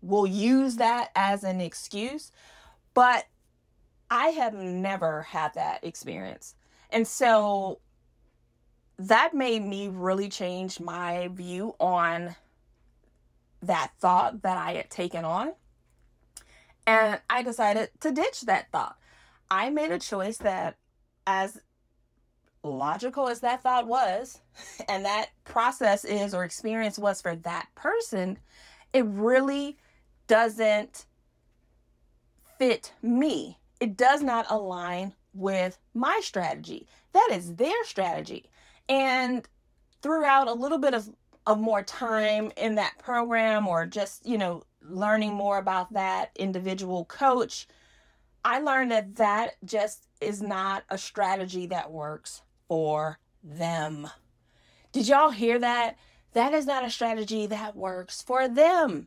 will 0.02 0.26
use 0.26 0.76
that 0.76 1.10
as 1.14 1.44
an 1.44 1.60
excuse. 1.60 2.32
But 2.92 3.24
I 4.10 4.28
have 4.28 4.54
never 4.54 5.22
had 5.22 5.54
that 5.54 5.84
experience. 5.84 6.54
And 6.90 7.06
so 7.06 7.80
that 8.98 9.34
made 9.34 9.64
me 9.64 9.88
really 9.88 10.28
change 10.28 10.78
my 10.78 11.28
view 11.28 11.74
on 11.80 12.36
that 13.62 13.92
thought 13.98 14.42
that 14.42 14.56
I 14.56 14.74
had 14.74 14.90
taken 14.90 15.24
on. 15.24 15.54
And 16.86 17.20
I 17.30 17.42
decided 17.42 17.90
to 18.00 18.12
ditch 18.12 18.42
that 18.42 18.70
thought. 18.70 18.96
I 19.50 19.70
made 19.70 19.90
a 19.90 19.98
choice 19.98 20.38
that, 20.38 20.76
as 21.26 21.60
logical 22.64 23.28
as 23.28 23.40
that 23.40 23.62
thought 23.62 23.86
was, 23.86 24.40
and 24.88 25.04
that 25.04 25.30
process 25.44 26.04
is 26.04 26.34
or 26.34 26.44
experience 26.44 26.98
was 26.98 27.20
for 27.20 27.36
that 27.36 27.68
person, 27.74 28.38
it 28.92 29.04
really 29.06 29.76
doesn't 30.26 31.06
fit 32.58 32.92
me. 33.02 33.58
It 33.80 33.96
does 33.96 34.22
not 34.22 34.46
align 34.48 35.14
with 35.34 35.78
my 35.92 36.20
strategy. 36.22 36.86
That 37.12 37.28
is 37.32 37.56
their 37.56 37.84
strategy. 37.84 38.50
And 38.88 39.46
throughout 40.02 40.48
a 40.48 40.52
little 40.52 40.78
bit 40.78 40.94
of, 40.94 41.10
of 41.46 41.58
more 41.58 41.82
time 41.82 42.52
in 42.56 42.76
that 42.76 42.98
program 42.98 43.66
or 43.66 43.86
just, 43.86 44.26
you 44.26 44.38
know, 44.38 44.62
learning 44.82 45.34
more 45.34 45.58
about 45.58 45.92
that 45.92 46.30
individual 46.36 47.04
coach, 47.06 47.66
I 48.44 48.60
learned 48.60 48.90
that 48.90 49.16
that 49.16 49.56
just 49.64 50.06
is 50.20 50.42
not 50.42 50.84
a 50.90 50.98
strategy 50.98 51.66
that 51.66 51.90
works 51.90 52.42
for 52.74 53.20
them. 53.44 54.10
Did 54.90 55.06
y'all 55.06 55.30
hear 55.30 55.60
that? 55.60 55.96
That 56.32 56.52
is 56.52 56.66
not 56.66 56.84
a 56.84 56.90
strategy 56.90 57.46
that 57.46 57.76
works 57.76 58.20
for 58.20 58.48
them. 58.48 59.06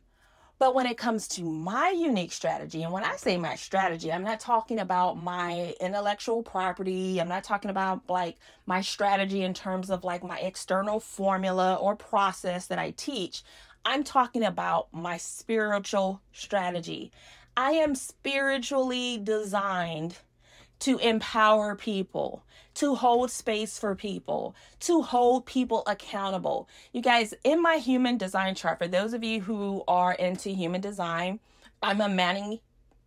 But 0.58 0.74
when 0.74 0.86
it 0.86 0.96
comes 0.96 1.28
to 1.28 1.42
my 1.42 1.90
unique 1.90 2.32
strategy, 2.32 2.82
and 2.82 2.94
when 2.94 3.04
I 3.04 3.16
say 3.16 3.36
my 3.36 3.56
strategy, 3.56 4.10
I'm 4.10 4.24
not 4.24 4.40
talking 4.40 4.78
about 4.78 5.22
my 5.22 5.74
intellectual 5.82 6.42
property. 6.42 7.20
I'm 7.20 7.28
not 7.28 7.44
talking 7.44 7.70
about 7.70 8.08
like 8.08 8.38
my 8.64 8.80
strategy 8.80 9.42
in 9.42 9.52
terms 9.52 9.90
of 9.90 10.02
like 10.02 10.24
my 10.24 10.38
external 10.38 10.98
formula 10.98 11.74
or 11.74 11.94
process 11.94 12.68
that 12.68 12.78
I 12.78 12.92
teach. 12.92 13.42
I'm 13.84 14.02
talking 14.02 14.44
about 14.44 14.88
my 14.94 15.18
spiritual 15.18 16.22
strategy. 16.32 17.12
I 17.54 17.72
am 17.72 17.94
spiritually 17.94 19.20
designed 19.22 20.16
to 20.80 20.98
empower 20.98 21.74
people, 21.74 22.44
to 22.74 22.94
hold 22.94 23.30
space 23.30 23.78
for 23.78 23.94
people, 23.94 24.54
to 24.80 25.02
hold 25.02 25.46
people 25.46 25.82
accountable. 25.86 26.68
You 26.92 27.02
guys, 27.02 27.34
in 27.44 27.60
my 27.60 27.76
human 27.76 28.16
design 28.16 28.54
chart, 28.54 28.78
for 28.78 28.88
those 28.88 29.12
of 29.12 29.24
you 29.24 29.40
who 29.40 29.82
are 29.88 30.12
into 30.12 30.50
human 30.50 30.80
design, 30.80 31.40
I'm 31.82 32.00
a 32.00 32.08
manning, 32.08 32.60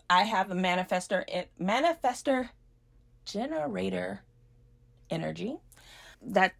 I 0.09 0.23
have 0.23 0.51
a 0.51 0.55
manifester, 0.55 1.23
eh, 1.27 1.45
manifester 1.59 2.49
generator 3.25 4.21
energy. 5.09 5.57
That 6.21 6.53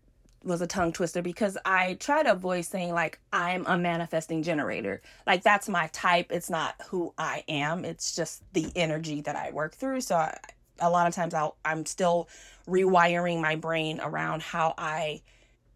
was 0.43 0.61
a 0.61 0.67
tongue 0.67 0.91
twister 0.91 1.21
because 1.21 1.57
I 1.65 1.95
try 1.95 2.23
to 2.23 2.31
avoid 2.31 2.65
saying 2.65 2.93
like 2.93 3.19
I'm 3.31 3.65
a 3.67 3.77
manifesting 3.77 4.41
generator. 4.41 5.01
Like 5.27 5.43
that's 5.43 5.69
my 5.69 5.87
type. 5.87 6.31
It's 6.31 6.49
not 6.49 6.75
who 6.87 7.13
I 7.17 7.43
am. 7.47 7.85
It's 7.85 8.15
just 8.15 8.41
the 8.53 8.71
energy 8.75 9.21
that 9.21 9.35
I 9.35 9.51
work 9.51 9.75
through. 9.75 10.01
So 10.01 10.15
I, 10.15 10.37
a 10.81 10.89
lot 10.89 11.07
of 11.07 11.13
times 11.13 11.33
I'll, 11.33 11.55
I'm 11.63 11.85
still 11.85 12.27
rewiring 12.67 13.41
my 13.41 13.55
brain 13.55 13.99
around 14.01 14.41
how 14.41 14.73
I 14.77 15.21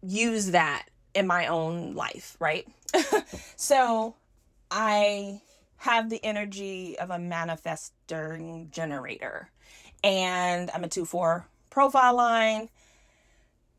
use 0.02 0.50
that 0.50 0.86
in 1.14 1.26
my 1.26 1.46
own 1.46 1.94
life, 1.94 2.36
right? 2.38 2.66
so 3.56 4.14
I 4.70 5.40
have 5.78 6.10
the 6.10 6.22
energy 6.24 6.98
of 6.98 7.10
a 7.10 7.18
manifesting 7.18 8.68
generator. 8.70 9.50
And 10.04 10.70
I'm 10.74 10.84
a 10.84 10.88
2 10.88 11.04
4 11.04 11.46
profile 11.70 12.16
line. 12.16 12.68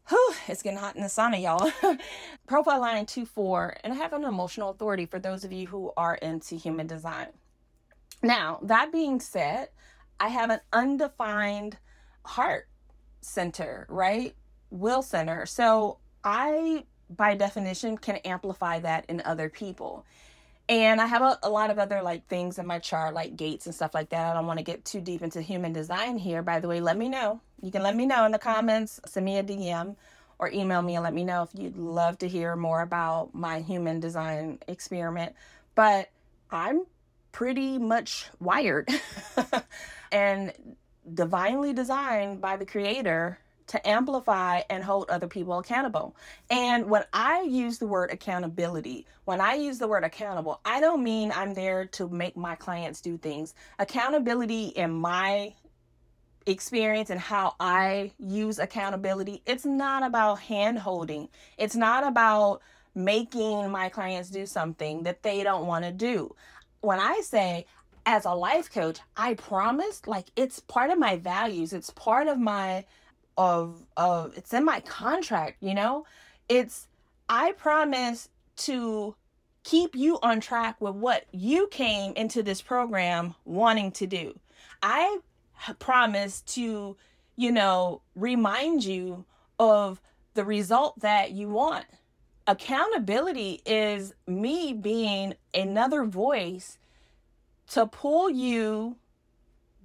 Whew, 0.10 0.34
it's 0.48 0.62
getting 0.62 0.80
hot 0.80 0.96
in 0.96 1.02
the 1.02 1.10
sauna, 1.10 1.42
y'all. 1.42 1.98
profile 2.48 2.80
line 2.80 3.06
2 3.06 3.26
4. 3.26 3.78
And 3.84 3.94
I 3.94 3.98
have 3.98 4.14
an 4.14 4.24
emotional 4.24 4.70
authority 4.70 5.06
for 5.06 5.20
those 5.20 5.44
of 5.44 5.52
you 5.52 5.68
who 5.68 5.92
are 5.98 6.16
into 6.16 6.56
human 6.56 6.88
design. 6.88 7.28
Now, 8.24 8.60
that 8.64 8.92
being 8.92 9.20
said, 9.20 9.70
I 10.20 10.30
have 10.30 10.50
an 10.50 10.60
undefined 10.74 11.78
heart 12.26 12.68
center, 13.22 13.86
right? 13.90 14.36
Will 14.70 15.02
center. 15.02 15.46
So 15.46 16.00
I, 16.24 16.86
by 17.10 17.36
definition, 17.36 17.98
can 17.98 18.18
amplify 18.18 18.80
that 18.80 19.06
in 19.08 19.22
other 19.22 19.50
people. 19.50 20.06
And 20.70 21.00
I 21.00 21.06
have 21.06 21.22
a, 21.22 21.40
a 21.44 21.50
lot 21.50 21.70
of 21.70 21.80
other 21.80 22.02
like 22.02 22.28
things 22.28 22.60
in 22.60 22.68
my 22.68 22.80
chart, 22.80 23.14
like 23.14 23.38
gates 23.38 23.66
and 23.66 23.76
stuff 23.76 23.94
like 23.94 24.10
that. 24.10 24.32
I 24.32 24.34
don't 24.34 24.48
want 24.48 24.60
to 24.60 24.66
get 24.66 24.84
too 24.84 25.00
deep 25.00 25.22
into 25.22 25.42
human 25.42 25.72
design 25.72 26.18
here. 26.18 26.42
By 26.42 26.60
the 26.60 26.68
way, 26.68 26.82
let 26.82 26.98
me 26.98 27.08
know. 27.08 27.40
You 27.62 27.72
can 27.72 27.84
let 27.84 27.96
me 27.96 28.06
know 28.06 28.26
in 28.26 28.32
the 28.32 28.40
comments, 28.40 29.00
send 29.06 29.26
me 29.26 29.38
a 29.38 29.44
DM 29.44 29.96
or 30.40 30.52
email 30.52 30.82
me 30.82 30.96
and 30.96 31.04
let 31.04 31.14
me 31.14 31.24
know 31.24 31.44
if 31.44 31.50
you'd 31.54 31.78
love 31.78 32.18
to 32.20 32.28
hear 32.28 32.56
more 32.56 32.82
about 32.82 33.34
my 33.34 33.62
human 33.62 34.00
design 34.00 34.60
experiment. 34.68 35.34
But 35.74 36.10
I'm 36.52 36.86
pretty 37.32 37.78
much 37.78 38.30
wired 38.40 38.90
and 40.12 40.54
divinely 41.14 41.74
designed 41.74 42.42
by 42.42 42.58
the 42.58 42.66
creator 42.66 43.40
to 43.68 43.88
amplify 43.88 44.62
and 44.70 44.84
hold 44.84 45.10
other 45.10 45.28
people 45.28 45.60
accountable. 45.60 46.16
And 46.50 46.90
when 46.90 47.04
I 47.12 47.42
use 47.42 47.78
the 47.78 47.88
word 47.88 48.12
accountability, 48.12 49.06
when 49.26 49.42
I 49.42 49.56
use 49.56 49.78
the 49.78 49.88
word 49.88 50.04
accountable, 50.06 50.62
I 50.64 50.80
don't 50.80 51.04
mean 51.04 51.32
I'm 51.36 51.54
there 51.54 51.86
to 51.86 52.08
make 52.08 52.38
my 52.38 52.56
clients 52.56 53.02
do 53.02 53.18
things. 53.18 53.54
Accountability 53.78 54.68
in 54.68 54.92
my 54.92 55.54
experience 56.46 57.10
and 57.10 57.20
how 57.20 57.56
I 57.60 58.14
use 58.20 58.58
accountability, 58.58 59.42
it's 59.46 59.66
not 59.66 60.04
about 60.04 60.40
hand 60.40 60.80
holding. 60.80 61.28
It's 61.58 61.76
not 61.76 62.08
about 62.08 62.62
making 62.96 63.70
my 63.70 63.90
clients 63.90 64.30
do 64.30 64.46
something 64.46 65.04
that 65.04 65.22
they 65.24 65.44
don't 65.44 65.68
want 65.68 65.86
to 65.86 65.92
do 65.92 66.34
when 66.88 67.02
I 67.02 67.20
say 67.22 67.66
as 68.06 68.24
a 68.24 68.32
life 68.32 68.72
coach, 68.72 69.00
I 69.18 69.34
promise 69.34 70.02
like 70.08 70.28
it's 70.38 70.62
part 70.62 70.90
of 70.90 70.98
my 70.98 71.18
values. 71.18 71.74
It's 71.74 71.90
part 71.90 72.30
of 72.30 72.40
my 72.40 72.86
of 73.38 73.84
of 73.98 74.38
it's 74.38 74.54
in 74.54 74.64
my 74.64 74.80
contract, 74.80 75.58
you 75.60 75.74
know? 75.74 76.06
It's 76.48 76.88
I 77.28 77.52
promise 77.52 78.30
to 78.68 79.16
keep 79.66 79.96
you 79.96 80.18
on 80.24 80.40
track 80.40 80.80
with 80.80 80.96
what 80.96 81.26
you 81.34 81.68
came 81.68 82.14
into 82.14 82.42
this 82.42 82.62
program 82.62 83.36
wanting 83.44 83.92
to 83.92 84.08
do. 84.08 84.40
I 84.82 85.20
promise 85.80 86.40
to, 86.56 86.96
you 87.36 87.52
know, 87.52 88.02
remind 88.16 88.86
you 88.86 89.26
of 89.60 90.02
the 90.36 90.46
result 90.46 91.02
that 91.02 91.32
you 91.32 91.50
want 91.50 91.86
accountability 92.48 93.62
is 93.66 94.14
me 94.26 94.74
being 94.74 95.36
another 95.54 96.06
voice 96.06 96.78
to 97.72 97.86
pull 97.86 98.30
you 98.30 98.96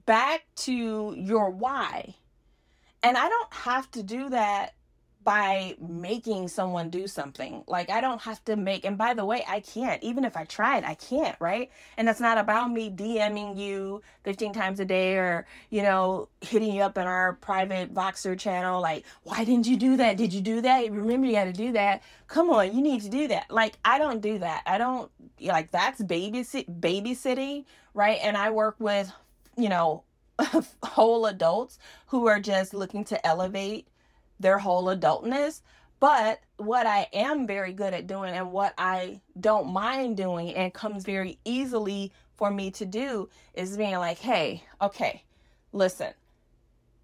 back 0.07 0.42
to 0.54 1.14
your 1.19 1.50
why. 1.50 2.14
And 3.02 3.16
I 3.16 3.28
don't 3.28 3.52
have 3.52 3.90
to 3.92 4.02
do 4.02 4.31
that 4.31 4.75
by 5.25 5.76
making 5.81 6.49
someone 6.49 6.91
do 6.91 7.07
something. 7.07 7.64
Like 7.67 7.91
I 7.91 8.00
don't 8.00 8.21
have 8.23 8.45
to 8.47 8.57
make 8.57 8.85
and 8.85 8.99
by 8.99 9.14
the 9.14 9.25
way, 9.25 9.45
I 9.49 9.61
can't. 9.61 10.02
Even 10.02 10.25
if 10.25 10.37
I 10.37 10.45
tried, 10.45 10.85
I 10.85 10.95
can't, 10.95 11.37
right? 11.41 11.71
And 11.97 12.07
that's 12.07 12.21
not 12.21 12.38
about 12.38 12.71
me 12.71 12.91
DMing 12.91 13.59
you 13.59 14.02
15 14.25 14.52
times 14.52 14.81
a 14.81 14.85
day 14.85 15.17
or, 15.17 15.47
you 15.71 15.83
know, 15.83 16.29
hitting 16.41 16.73
you 16.73 16.83
up 16.83 16.99
in 16.99 17.07
our 17.07 17.35
private 17.35 17.93
Voxer 17.93 18.38
channel 18.38 18.81
like, 18.81 19.05
"Why 19.23 19.45
didn't 19.45 19.67
you 19.67 19.76
do 19.76 19.97
that? 19.97 20.17
Did 20.17 20.33
you 20.33 20.41
do 20.41 20.61
that? 20.62 20.91
Remember 20.91 21.26
you 21.26 21.35
got 21.35 21.45
to 21.45 21.52
do 21.52 21.73
that. 21.73 22.02
Come 22.26 22.50
on, 22.50 22.75
you 22.75 22.83
need 22.83 23.02
to 23.02 23.09
do 23.09 23.29
that." 23.29 23.50
Like 23.50 23.79
I 23.85 23.99
don't 23.99 24.21
do 24.21 24.38
that. 24.38 24.62
I 24.67 24.79
don't 24.79 25.11
like 25.41 25.71
that's 25.71 26.00
babysit 26.02 26.81
babysitting, 26.81 27.64
right? 27.95 28.19
And 28.23 28.37
I 28.37 28.50
work 28.50 28.76
with, 28.79 29.12
you 29.57 29.69
know, 29.69 30.05
whole 30.83 31.26
adults 31.26 31.79
who 32.07 32.26
are 32.26 32.41
just 32.41 32.75
looking 32.75 33.05
to 33.05 33.26
elevate 33.26 33.88
their 34.43 34.59
whole 34.59 34.85
adultness. 34.85 35.63
But 36.01 36.41
what 36.57 36.87
I 36.87 37.09
am 37.13 37.47
very 37.47 37.73
good 37.73 37.95
at 37.95 38.09
doing 38.09 38.35
and 38.35 38.51
what 38.51 38.75
I 38.77 39.21
don't 39.39 39.73
mind 39.73 40.17
doing 40.17 40.55
and 40.55 40.75
comes 40.75 41.05
very 41.05 41.39
easily 41.45 42.13
for 42.37 42.51
me 42.51 42.73
to 42.73 42.85
do 42.85 43.29
is 43.55 43.77
being 43.77 43.97
like, 43.97 44.19
hey, 44.19 44.65
okay, 44.81 45.23
listen, 45.73 46.13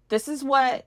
this 0.09 0.27
is 0.27 0.43
what 0.43 0.85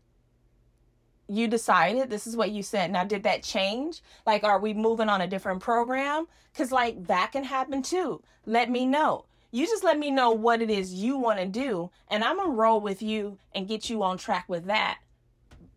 you 1.27 1.49
decided. 1.49 2.11
This 2.11 2.27
is 2.27 2.37
what 2.37 2.51
you 2.51 2.63
said. 2.63 2.91
Now 2.91 3.05
did 3.05 3.23
that 3.23 3.43
change? 3.43 4.03
Like 4.27 4.45
are 4.45 4.59
we 4.59 4.75
moving 4.75 5.09
on 5.09 5.23
a 5.23 5.27
different 5.27 5.63
program? 5.63 6.27
Because 6.53 6.71
like 6.71 7.07
that 7.07 7.33
can 7.33 7.45
happen 7.45 7.81
too. 7.81 8.23
Let 8.45 8.71
me 8.71 8.85
know. 8.85 9.25
You 9.53 9.67
just 9.67 9.85
let 9.85 9.99
me 9.99 10.11
know 10.11 10.33
what 10.33 10.61
it 10.61 10.71
is 10.71 10.95
you 10.95 11.19
want 11.19 11.39
to 11.39 11.47
do 11.47 11.91
and 12.09 12.25
i'm 12.25 12.39
gonna 12.39 12.49
roll 12.49 12.81
with 12.81 13.03
you 13.03 13.37
and 13.55 13.69
get 13.69 13.91
you 13.91 14.03
on 14.03 14.17
track 14.17 14.47
with 14.49 14.65
that 14.65 14.99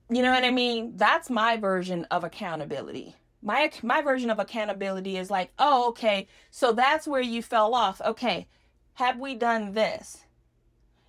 you 0.09 0.21
know 0.21 0.31
what 0.31 0.43
I 0.43 0.51
mean? 0.51 0.93
That's 0.95 1.29
my 1.29 1.57
version 1.57 2.05
of 2.11 2.23
accountability. 2.23 3.15
My 3.41 3.71
my 3.83 4.01
version 4.01 4.29
of 4.29 4.39
accountability 4.39 5.17
is 5.17 5.29
like, 5.29 5.51
"Oh, 5.59 5.89
okay. 5.89 6.27
So 6.51 6.71
that's 6.73 7.07
where 7.07 7.21
you 7.21 7.41
fell 7.41 7.73
off. 7.75 8.01
Okay. 8.01 8.47
Have 8.95 9.19
we 9.19 9.35
done 9.35 9.73
this?" 9.73 10.25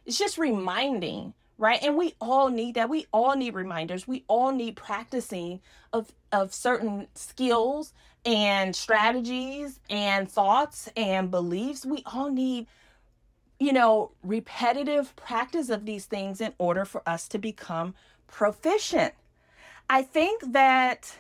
It's 0.05 0.19
just 0.19 0.39
reminding, 0.39 1.35
right? 1.59 1.83
And 1.83 1.97
we 1.97 2.15
all 2.21 2.49
need 2.49 2.75
that. 2.77 2.89
We 2.89 3.07
all 3.13 3.37
need 3.37 3.55
reminders. 3.55 4.07
We 4.07 4.25
all 4.29 4.53
need 4.53 4.77
practicing 4.77 5.61
of 5.93 6.13
of 6.33 6.55
certain 6.55 7.09
skills 7.15 7.93
and 8.25 8.75
strategies 8.75 9.81
and 9.89 10.31
thoughts 10.31 10.89
and 10.97 11.31
beliefs. 11.31 11.87
We 11.87 12.03
all 12.07 12.31
need 12.31 12.67
you 13.59 13.73
know, 13.73 14.13
repetitive 14.23 15.17
practice 15.17 15.71
of 15.71 15.87
these 15.87 16.05
things 16.05 16.41
in 16.41 16.53
order 16.59 16.85
for 16.85 17.03
us 17.09 17.27
to 17.29 17.39
become 17.39 17.95
proficient. 18.29 19.15
I 19.89 20.03
think 20.03 20.53
that 20.53 21.19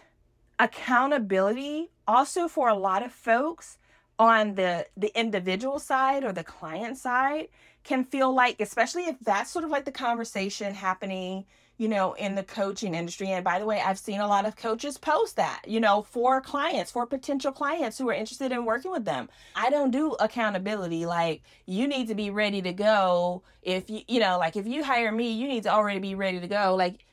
accountability 0.58 1.90
also 2.06 2.48
for 2.48 2.68
a 2.68 2.74
lot 2.74 3.04
of 3.04 3.12
folks 3.12 3.78
on 4.18 4.54
the 4.54 4.86
the 4.96 5.16
individual 5.18 5.78
side 5.78 6.24
or 6.24 6.32
the 6.32 6.44
client 6.44 6.96
side 6.96 7.48
can 7.84 8.04
feel 8.04 8.34
like 8.34 8.60
especially 8.60 9.04
if 9.04 9.16
that's 9.20 9.50
sort 9.50 9.64
of 9.64 9.70
like 9.70 9.84
the 9.84 9.92
conversation 9.92 10.74
happening 10.74 11.44
you 11.78 11.88
know 11.88 12.14
in 12.14 12.34
the 12.34 12.42
coaching 12.42 12.94
industry 12.94 13.28
and 13.28 13.44
by 13.44 13.58
the 13.58 13.66
way 13.66 13.80
I've 13.80 13.98
seen 13.98 14.20
a 14.20 14.26
lot 14.26 14.46
of 14.46 14.56
coaches 14.56 14.98
post 14.98 15.36
that 15.36 15.62
you 15.66 15.80
know 15.80 16.02
for 16.02 16.40
clients 16.40 16.90
for 16.90 17.06
potential 17.06 17.52
clients 17.52 17.98
who 17.98 18.08
are 18.08 18.14
interested 18.14 18.52
in 18.52 18.64
working 18.64 18.90
with 18.90 19.04
them 19.04 19.28
I 19.54 19.70
don't 19.70 19.90
do 19.90 20.12
accountability 20.12 21.06
like 21.06 21.42
you 21.66 21.86
need 21.86 22.08
to 22.08 22.14
be 22.14 22.30
ready 22.30 22.62
to 22.62 22.72
go 22.72 23.42
if 23.62 23.90
you 23.90 24.00
you 24.08 24.20
know 24.20 24.38
like 24.38 24.56
if 24.56 24.66
you 24.66 24.84
hire 24.84 25.12
me 25.12 25.32
you 25.32 25.48
need 25.48 25.64
to 25.64 25.70
already 25.70 26.00
be 26.00 26.14
ready 26.14 26.40
to 26.40 26.48
go 26.48 26.74
like 26.74 27.04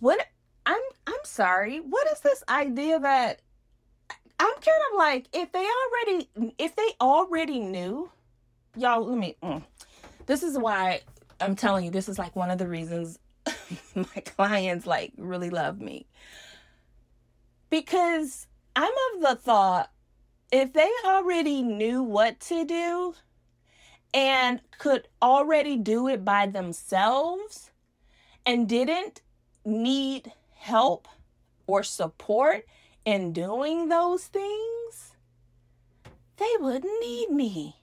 what 0.00 0.26
I'm 0.66 0.82
I'm 1.06 1.24
sorry. 1.24 1.78
What 1.78 2.10
is 2.10 2.20
this 2.20 2.42
idea 2.48 2.98
that 3.00 3.40
I'm 4.38 4.54
kind 4.54 4.82
of 4.92 4.98
like 4.98 5.28
if 5.32 5.52
they 5.52 5.66
already 5.66 6.28
if 6.58 6.76
they 6.76 6.88
already 7.00 7.60
knew, 7.60 8.10
y'all. 8.76 9.04
Let 9.04 9.18
me. 9.18 9.36
Mm, 9.42 9.62
this 10.26 10.42
is 10.42 10.58
why 10.58 11.02
I'm 11.40 11.56
telling 11.56 11.84
you. 11.84 11.90
This 11.90 12.08
is 12.08 12.18
like 12.18 12.36
one 12.36 12.50
of 12.50 12.58
the 12.58 12.68
reasons 12.68 13.18
my 13.94 14.20
clients 14.24 14.86
like 14.86 15.12
really 15.16 15.50
love 15.50 15.80
me 15.80 16.06
because 17.70 18.46
I'm 18.76 18.92
of 19.14 19.22
the 19.22 19.36
thought 19.36 19.90
if 20.52 20.74
they 20.74 20.90
already 21.06 21.62
knew 21.62 22.02
what 22.02 22.38
to 22.40 22.64
do 22.64 23.14
and 24.12 24.60
could 24.78 25.08
already 25.22 25.76
do 25.76 26.08
it 26.08 26.24
by 26.24 26.46
themselves 26.46 27.70
and 28.44 28.68
didn't 28.68 29.22
need 29.64 30.32
help 30.54 31.08
or 31.66 31.82
support 31.82 32.66
in 33.04 33.32
doing 33.32 33.88
those 33.88 34.24
things, 34.24 35.14
they 36.36 36.54
wouldn't 36.60 37.00
need 37.00 37.30
me. 37.30 37.76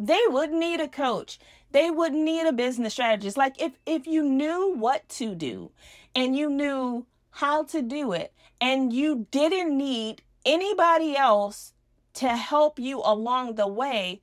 They 0.00 0.20
wouldn't 0.28 0.58
need 0.58 0.80
a 0.80 0.88
coach. 0.88 1.38
They 1.72 1.90
wouldn't 1.90 2.22
need 2.22 2.46
a 2.46 2.52
business 2.52 2.94
strategist. 2.94 3.36
Like 3.36 3.60
if 3.60 3.72
if 3.84 4.06
you 4.06 4.22
knew 4.22 4.74
what 4.76 5.08
to 5.10 5.34
do 5.34 5.70
and 6.14 6.36
you 6.36 6.48
knew 6.48 7.06
how 7.30 7.64
to 7.64 7.82
do 7.82 8.12
it 8.12 8.32
and 8.60 8.92
you 8.92 9.26
didn't 9.30 9.76
need 9.76 10.22
anybody 10.44 11.16
else 11.16 11.74
to 12.14 12.28
help 12.28 12.78
you 12.78 13.02
along 13.04 13.56
the 13.56 13.68
way, 13.68 14.22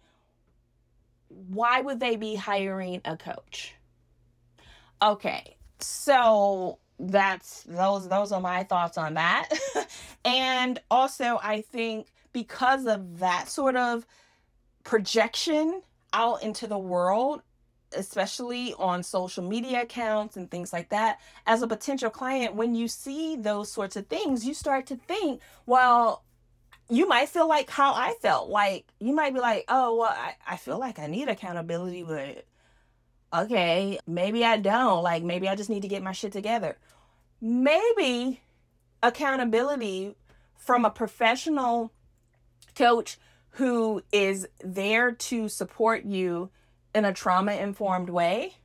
why 1.27 1.81
would 1.81 1.99
they 1.99 2.15
be 2.15 2.35
hiring 2.35 3.01
a 3.05 3.15
coach? 3.15 3.75
Okay, 5.01 5.57
so 5.79 6.79
that's 6.99 7.63
those 7.63 8.07
those 8.07 8.31
are 8.31 8.41
my 8.41 8.63
thoughts 8.63 8.97
on 8.97 9.15
that. 9.15 9.49
and 10.25 10.79
also 10.89 11.39
I 11.43 11.61
think 11.61 12.07
because 12.31 12.85
of 12.85 13.19
that 13.19 13.49
sort 13.49 13.75
of 13.75 14.05
projection 14.83 15.81
out 16.13 16.43
into 16.43 16.67
the 16.67 16.77
world 16.77 17.41
especially 17.95 18.73
on 18.79 19.03
social 19.03 19.43
media 19.43 19.83
accounts 19.83 20.35
and 20.35 20.49
things 20.49 20.73
like 20.73 20.89
that 20.89 21.19
as 21.45 21.61
a 21.61 21.67
potential 21.67 22.09
client 22.09 22.55
when 22.55 22.73
you 22.73 22.87
see 22.87 23.35
those 23.35 23.71
sorts 23.71 23.95
of 23.95 24.07
things 24.07 24.45
you 24.45 24.53
start 24.53 24.87
to 24.87 24.95
think 24.95 25.39
well 25.67 26.23
you 26.89 27.07
might 27.07 27.29
feel 27.29 27.47
like 27.47 27.69
how 27.69 27.93
i 27.93 28.13
felt 28.21 28.49
like 28.49 28.85
you 28.99 29.13
might 29.13 29.33
be 29.33 29.39
like 29.39 29.63
oh 29.67 29.95
well 29.95 30.09
i, 30.09 30.33
I 30.47 30.57
feel 30.57 30.79
like 30.79 30.97
i 30.97 31.05
need 31.05 31.29
accountability 31.29 32.03
but 32.03 32.45
okay, 33.33 33.99
maybe 34.05 34.45
I 34.45 34.57
don't. 34.57 35.03
Like, 35.03 35.23
maybe 35.23 35.49
I 35.49 35.55
just 35.55 35.69
need 35.69 35.81
to 35.81 35.87
get 35.87 36.03
my 36.03 36.11
shit 36.11 36.31
together. 36.31 36.77
Maybe 37.41 38.41
accountability 39.01 40.15
from 40.57 40.85
a 40.85 40.89
professional 40.89 41.91
coach 42.75 43.17
who 43.53 44.01
is 44.11 44.47
there 44.63 45.11
to 45.11 45.47
support 45.47 46.05
you 46.05 46.49
in 46.93 47.05
a 47.05 47.13
trauma 47.13 47.53
informed 47.53 48.09
way 48.09 48.55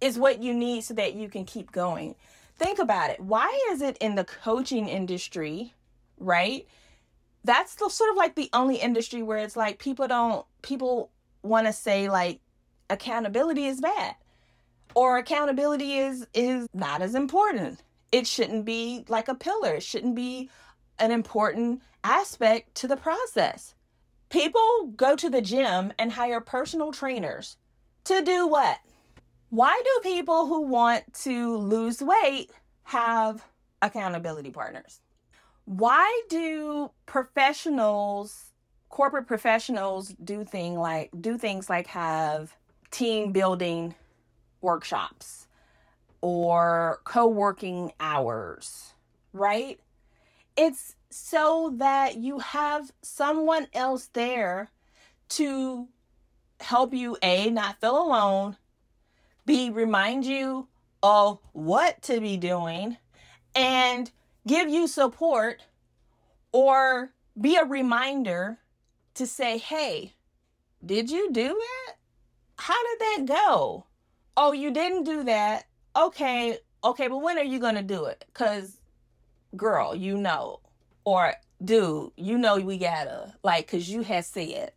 is 0.00 0.18
what 0.18 0.42
you 0.42 0.52
need 0.52 0.82
so 0.82 0.94
that 0.94 1.14
you 1.14 1.28
can 1.28 1.44
keep 1.44 1.72
going. 1.72 2.14
Think 2.56 2.78
about 2.78 3.10
it. 3.10 3.20
Why 3.20 3.58
is 3.70 3.82
it 3.82 3.96
in 3.98 4.14
the 4.14 4.24
coaching 4.24 4.88
industry, 4.88 5.74
right? 6.18 6.66
That's 7.44 7.74
the, 7.74 7.88
sort 7.88 8.10
of 8.10 8.16
like 8.16 8.34
the 8.34 8.50
only 8.52 8.76
industry 8.76 9.22
where 9.22 9.38
it's 9.38 9.56
like 9.56 9.78
people 9.78 10.08
don't, 10.08 10.44
people 10.62 11.10
want 11.42 11.66
to 11.66 11.72
say 11.72 12.08
like 12.08 12.40
accountability 12.90 13.66
is 13.66 13.80
bad 13.80 14.14
or 14.94 15.18
accountability 15.18 15.98
is 15.98 16.26
is 16.34 16.68
not 16.72 17.02
as 17.02 17.14
important 17.14 17.82
it 18.12 18.26
shouldn't 18.26 18.64
be 18.64 19.04
like 19.08 19.28
a 19.28 19.34
pillar 19.34 19.74
it 19.74 19.82
shouldn't 19.82 20.14
be 20.14 20.48
an 20.98 21.10
important 21.10 21.82
aspect 22.04 22.74
to 22.74 22.88
the 22.88 22.96
process 22.96 23.74
people 24.28 24.92
go 24.96 25.16
to 25.16 25.30
the 25.30 25.42
gym 25.42 25.92
and 25.98 26.12
hire 26.12 26.40
personal 26.40 26.92
trainers 26.92 27.56
to 28.04 28.22
do 28.22 28.46
what 28.46 28.78
why 29.50 29.80
do 29.84 30.00
people 30.08 30.46
who 30.46 30.62
want 30.62 31.04
to 31.14 31.56
lose 31.56 32.02
weight 32.02 32.50
have 32.84 33.44
accountability 33.82 34.50
partners 34.50 35.00
why 35.64 36.22
do 36.28 36.90
professionals 37.06 38.52
corporate 38.88 39.26
professionals 39.26 40.14
do 40.22 40.44
thing 40.44 40.78
like 40.78 41.10
do 41.20 41.36
things 41.36 41.68
like 41.68 41.86
have 41.86 42.54
team 42.90 43.32
building 43.32 43.94
workshops 44.60 45.46
or 46.20 47.00
co 47.04 47.26
working 47.26 47.92
hours, 48.00 48.94
right? 49.32 49.78
It's 50.56 50.95
so 51.10 51.74
that 51.76 52.16
you 52.16 52.38
have 52.38 52.90
someone 53.02 53.68
else 53.72 54.08
there 54.12 54.70
to 55.30 55.88
help 56.60 56.94
you, 56.94 57.16
A, 57.22 57.50
not 57.50 57.80
feel 57.80 58.02
alone, 58.02 58.56
B, 59.44 59.70
remind 59.70 60.24
you 60.24 60.68
of 61.02 61.38
what 61.52 62.02
to 62.02 62.20
be 62.20 62.36
doing, 62.36 62.96
and 63.54 64.10
give 64.46 64.68
you 64.68 64.86
support 64.86 65.62
or 66.52 67.12
be 67.40 67.56
a 67.56 67.64
reminder 67.64 68.58
to 69.14 69.26
say, 69.26 69.58
hey, 69.58 70.14
did 70.84 71.10
you 71.10 71.30
do 71.32 71.48
that 71.48 71.96
how 72.58 72.74
did 72.82 72.98
that 73.00 73.34
go? 73.34 73.84
Oh, 74.36 74.52
you 74.52 74.70
didn't 74.70 75.04
do 75.04 75.24
that. 75.24 75.66
Okay, 75.94 76.58
okay, 76.84 77.08
but 77.08 77.18
when 77.18 77.38
are 77.38 77.44
you 77.44 77.58
to 77.76 77.82
do 77.82 78.06
it? 78.06 78.24
Because 78.32 78.80
girl, 79.56 79.94
you 79.94 80.16
know, 80.16 80.60
or 81.06 81.34
dude, 81.64 82.10
you 82.16 82.36
know 82.36 82.58
we 82.58 82.76
gotta, 82.76 83.32
like, 83.42 83.68
cause 83.68 83.88
you 83.88 84.02
had 84.02 84.26
said, 84.26 84.72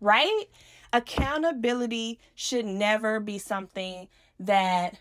right? 0.00 0.44
Accountability 0.92 2.18
should 2.34 2.64
never 2.64 3.20
be 3.20 3.38
something 3.38 4.08
that 4.40 4.98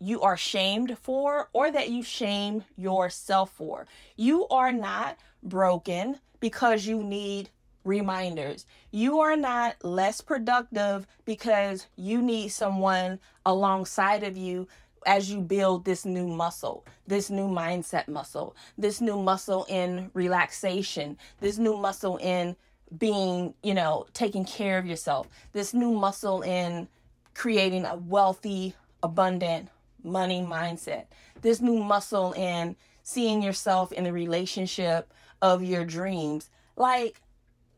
you 0.00 0.20
are 0.20 0.36
shamed 0.36 0.98
for 0.98 1.48
or 1.52 1.70
that 1.70 1.90
you 1.90 2.02
shame 2.02 2.64
yourself 2.76 3.50
for. 3.52 3.86
You 4.16 4.48
are 4.48 4.72
not 4.72 5.16
broken 5.42 6.18
because 6.40 6.86
you 6.86 7.02
need 7.02 7.50
reminders. 7.84 8.66
You 8.90 9.20
are 9.20 9.36
not 9.36 9.76
less 9.84 10.20
productive 10.20 11.06
because 11.24 11.86
you 11.96 12.20
need 12.20 12.48
someone 12.48 13.20
alongside 13.46 14.24
of 14.24 14.36
you 14.36 14.66
as 15.06 15.30
you 15.30 15.40
build 15.40 15.84
this 15.84 16.04
new 16.04 16.26
muscle, 16.26 16.84
this 17.06 17.30
new 17.30 17.48
mindset 17.48 18.08
muscle, 18.08 18.56
this 18.76 19.00
new 19.00 19.20
muscle 19.20 19.66
in 19.68 20.10
relaxation, 20.14 21.16
this 21.40 21.58
new 21.58 21.76
muscle 21.76 22.16
in 22.18 22.56
being, 22.96 23.54
you 23.62 23.74
know, 23.74 24.06
taking 24.14 24.44
care 24.44 24.78
of 24.78 24.86
yourself, 24.86 25.28
this 25.52 25.74
new 25.74 25.92
muscle 25.92 26.42
in 26.42 26.88
creating 27.34 27.84
a 27.84 27.96
wealthy, 27.96 28.74
abundant 29.02 29.68
money 30.02 30.42
mindset, 30.42 31.06
this 31.42 31.60
new 31.60 31.82
muscle 31.82 32.32
in 32.32 32.76
seeing 33.02 33.42
yourself 33.42 33.92
in 33.92 34.04
the 34.04 34.12
relationship 34.12 35.12
of 35.40 35.62
your 35.62 35.84
dreams. 35.84 36.50
Like 36.76 37.20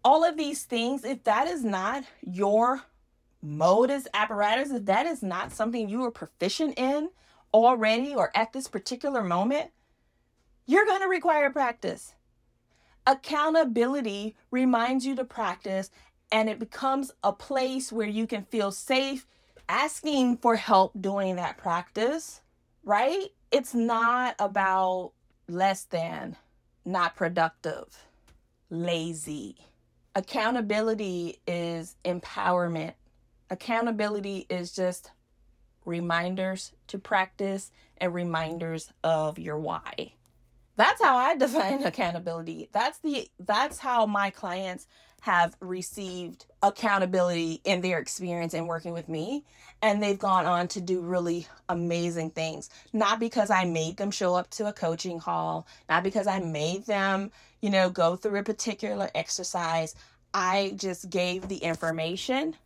all 0.04 0.24
of 0.24 0.36
these 0.36 0.64
things, 0.64 1.04
if 1.04 1.24
that 1.24 1.46
is 1.46 1.64
not 1.64 2.04
your 2.22 2.82
modus 3.42 4.06
apparatus, 4.14 4.70
if 4.70 4.84
that 4.86 5.06
is 5.06 5.22
not 5.22 5.52
something 5.52 5.88
you 5.88 6.04
are 6.04 6.10
proficient 6.10 6.78
in 6.78 7.10
already 7.52 8.14
or 8.14 8.30
at 8.36 8.52
this 8.52 8.68
particular 8.68 9.22
moment, 9.22 9.70
you're 10.66 10.86
going 10.86 11.02
to 11.02 11.08
require 11.08 11.50
practice. 11.50 12.14
Accountability 13.06 14.36
reminds 14.50 15.06
you 15.06 15.16
to 15.16 15.24
practice, 15.24 15.90
and 16.30 16.48
it 16.48 16.58
becomes 16.58 17.10
a 17.24 17.32
place 17.32 17.90
where 17.90 18.06
you 18.06 18.26
can 18.26 18.44
feel 18.44 18.70
safe 18.70 19.26
asking 19.68 20.36
for 20.36 20.56
help 20.56 20.92
doing 21.00 21.36
that 21.36 21.56
practice, 21.56 22.40
right? 22.84 23.28
It's 23.50 23.74
not 23.74 24.36
about 24.38 25.12
less 25.48 25.84
than, 25.84 26.36
not 26.84 27.16
productive, 27.16 28.04
lazy. 28.68 29.56
Accountability 30.14 31.40
is 31.46 31.96
empowerment. 32.04 32.94
Accountability 33.50 34.46
is 34.48 34.72
just 34.72 35.10
reminders 35.84 36.72
to 36.86 36.98
practice 36.98 37.70
and 37.98 38.14
reminders 38.14 38.92
of 39.02 39.38
your 39.38 39.58
why. 39.58 40.12
That's 40.76 41.02
how 41.02 41.16
I 41.16 41.36
define 41.38 41.82
accountability. 41.82 42.68
That's 42.72 42.98
the 42.98 43.28
that's 43.38 43.78
how 43.78 44.06
my 44.06 44.30
clients 44.30 44.86
have 45.20 45.54
received 45.60 46.46
accountability 46.62 47.60
in 47.64 47.80
their 47.82 47.98
experience 47.98 48.54
in 48.54 48.66
working 48.66 48.92
with 48.92 49.08
me 49.08 49.44
and 49.82 50.02
they've 50.02 50.18
gone 50.18 50.46
on 50.46 50.66
to 50.68 50.80
do 50.80 51.00
really 51.00 51.46
amazing 51.68 52.30
things 52.30 52.70
not 52.92 53.20
because 53.20 53.50
i 53.50 53.64
made 53.64 53.96
them 53.98 54.10
show 54.10 54.34
up 54.34 54.48
to 54.50 54.66
a 54.66 54.72
coaching 54.72 55.20
call 55.20 55.66
not 55.88 56.02
because 56.02 56.26
i 56.26 56.38
made 56.38 56.84
them 56.86 57.30
you 57.60 57.68
know 57.68 57.90
go 57.90 58.16
through 58.16 58.38
a 58.38 58.42
particular 58.42 59.10
exercise 59.14 59.94
i 60.32 60.72
just 60.76 61.10
gave 61.10 61.48
the 61.48 61.58
information 61.58 62.56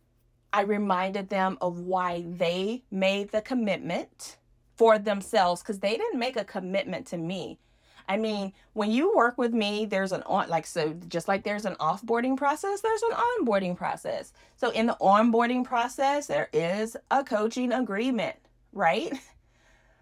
I 0.55 0.61
reminded 0.61 1.27
them 1.27 1.57
of 1.59 1.81
why 1.81 2.23
they 2.25 2.83
made 2.89 3.33
the 3.33 3.41
commitment 3.41 4.37
for 4.77 4.97
themselves 4.97 5.61
because 5.61 5.79
they 5.79 5.97
didn't 5.97 6.17
make 6.17 6.37
a 6.37 6.45
commitment 6.45 7.07
to 7.07 7.17
me. 7.17 7.59
I 8.07 8.15
mean, 8.15 8.53
when 8.71 8.89
you 8.89 9.13
work 9.13 9.37
with 9.37 9.53
me, 9.53 9.85
there's 9.85 10.13
an 10.13 10.23
on 10.23 10.47
like 10.47 10.65
so 10.65 10.93
just 11.09 11.27
like 11.27 11.43
there's 11.43 11.65
an 11.65 11.75
offboarding 11.75 12.37
process, 12.37 12.79
there's 12.79 13.03
an 13.03 13.11
onboarding 13.11 13.75
process. 13.75 14.31
So 14.55 14.69
in 14.69 14.85
the 14.85 14.95
onboarding 15.01 15.65
process, 15.65 16.27
there 16.27 16.47
is 16.53 16.95
a 17.11 17.21
coaching 17.25 17.73
agreement, 17.73 18.37
right? 18.71 19.11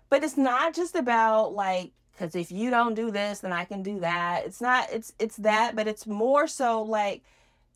But 0.09 0.23
it's 0.23 0.37
not 0.37 0.75
just 0.75 0.93
about 0.95 1.55
like 1.55 1.93
cuz 2.19 2.35
if 2.35 2.51
you 2.51 2.69
don't 2.69 2.93
do 2.93 3.09
this, 3.09 3.39
then 3.39 3.51
I 3.51 3.65
can 3.65 3.81
do 3.81 4.01
that. 4.01 4.43
It's 4.45 4.61
not 4.61 4.91
it's 4.91 5.13
it's 5.17 5.37
that, 5.37 5.75
but 5.75 5.87
it's 5.87 6.05
more 6.05 6.45
so 6.45 6.83
like 6.83 7.23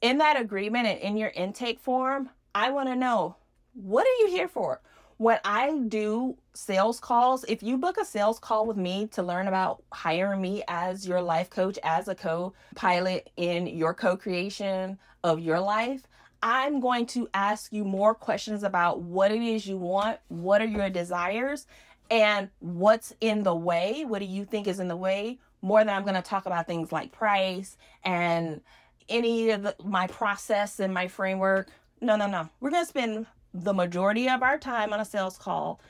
in 0.02 0.20
that 0.20 0.40
agreement 0.40 0.86
and 0.86 1.00
in 1.00 1.18
your 1.18 1.30
intake 1.30 1.80
form, 1.80 2.30
I 2.58 2.72
want 2.72 2.90
to 2.90 2.96
know 2.96 3.36
what 3.74 4.08
are 4.08 4.26
you 4.26 4.32
here 4.32 4.48
for? 4.48 4.82
When 5.18 5.38
I 5.46 5.78
do 5.90 6.38
sales 6.56 7.00
calls, 7.00 7.46
if 7.48 7.62
you 7.62 7.78
book 7.78 7.98
a 7.98 8.06
sales 8.06 8.40
call 8.40 8.66
with 8.66 8.78
me 8.78 9.06
to 9.10 9.22
learn 9.22 9.48
about 9.48 9.84
hiring 9.94 10.42
me 10.42 10.64
as 10.68 11.08
your 11.08 11.22
life 11.22 11.52
coach, 11.52 11.78
as 11.84 12.08
a 12.08 12.16
co 12.16 12.54
pilot 12.74 13.30
in 13.38 13.68
your 13.68 13.94
co 13.94 14.18
creation 14.18 14.98
of 15.24 15.40
your 15.40 15.60
life, 15.60 16.08
I'm 16.42 16.80
going 16.80 17.06
to 17.08 17.30
ask 17.36 17.72
you 17.72 17.86
more 17.86 18.16
questions 18.16 18.64
about 18.64 19.02
what 19.02 19.32
it 19.32 19.44
is 19.44 19.68
you 19.68 19.78
want, 19.78 20.18
what 20.30 20.60
are 20.60 20.66
your 20.66 20.90
desires, 20.90 21.68
and 22.10 22.50
what's 22.58 23.14
in 23.22 23.44
the 23.44 23.56
way. 23.56 24.04
What 24.04 24.18
do 24.18 24.26
you 24.26 24.46
think 24.46 24.66
is 24.66 24.80
in 24.80 24.88
the 24.88 24.98
way? 24.98 25.38
More 25.62 25.82
than 25.82 25.96
I'm 25.96 26.02
going 26.02 26.16
to 26.16 26.24
talk 26.24 26.48
about 26.48 26.66
things 26.66 26.92
like 26.92 27.12
price 27.12 27.78
and 28.04 28.62
any 29.10 29.52
of 29.52 29.62
the, 29.62 29.76
my 29.84 30.08
process 30.08 30.80
and 30.80 30.92
my 30.92 31.08
framework 31.08 31.70
no, 32.02 32.16
no, 32.16 32.28
no. 32.28 32.50
We're 32.60 32.72
going 32.72 32.84
to 32.84 32.90
spend 32.90 33.26
the 33.54 33.74
majority 33.74 34.30
of 34.30 34.44
our 34.44 34.58
time 34.58 34.94
on 34.94 35.00
a 35.00 35.06
sales 35.06 35.38
call 35.38 35.82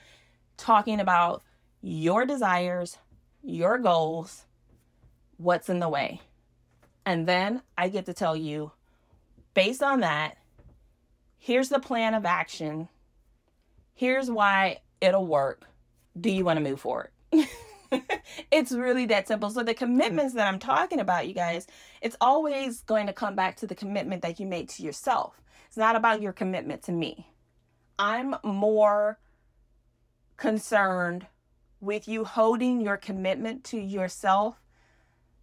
talking 0.55 0.99
about 0.99 1.43
your 1.81 2.25
desires, 2.25 2.97
your 3.43 3.77
goals, 3.77 4.45
what's 5.37 5.69
in 5.69 5.79
the 5.79 5.89
way. 5.89 6.21
And 7.05 7.27
then 7.27 7.61
I 7.77 7.89
get 7.89 8.05
to 8.07 8.13
tell 8.13 8.35
you, 8.35 8.71
based 9.53 9.81
on 9.81 10.01
that, 10.01 10.37
here's 11.37 11.69
the 11.69 11.79
plan 11.79 12.13
of 12.13 12.25
action. 12.25 12.89
Here's 13.93 14.29
why 14.29 14.81
it'll 15.01 15.25
work. 15.25 15.63
Do 16.19 16.29
you 16.29 16.43
want 16.43 16.57
to 16.57 16.63
move 16.63 16.79
forward? 16.79 17.09
it's 18.51 18.71
really 18.71 19.05
that 19.05 19.27
simple. 19.27 19.49
So, 19.49 19.63
the 19.63 19.73
commitments 19.73 20.33
that 20.33 20.47
I'm 20.47 20.59
talking 20.59 20.99
about, 20.99 21.27
you 21.27 21.33
guys, 21.33 21.67
it's 22.01 22.17
always 22.19 22.81
going 22.81 23.07
to 23.07 23.13
come 23.13 23.35
back 23.35 23.57
to 23.57 23.67
the 23.67 23.75
commitment 23.75 24.21
that 24.23 24.39
you 24.39 24.45
made 24.45 24.69
to 24.69 24.83
yourself. 24.83 25.41
It's 25.77 25.79
not 25.79 25.95
about 25.95 26.23
your 26.23 26.33
commitment 26.33 26.81
to 26.85 26.91
me. 26.91 27.27
I'm 27.99 28.33
more 28.43 29.19
concerned 30.35 31.27
with 31.79 32.07
you 32.07 32.23
holding 32.25 32.81
your 32.81 32.97
commitment 32.97 33.63
to 33.65 33.77
yourself 33.77 34.59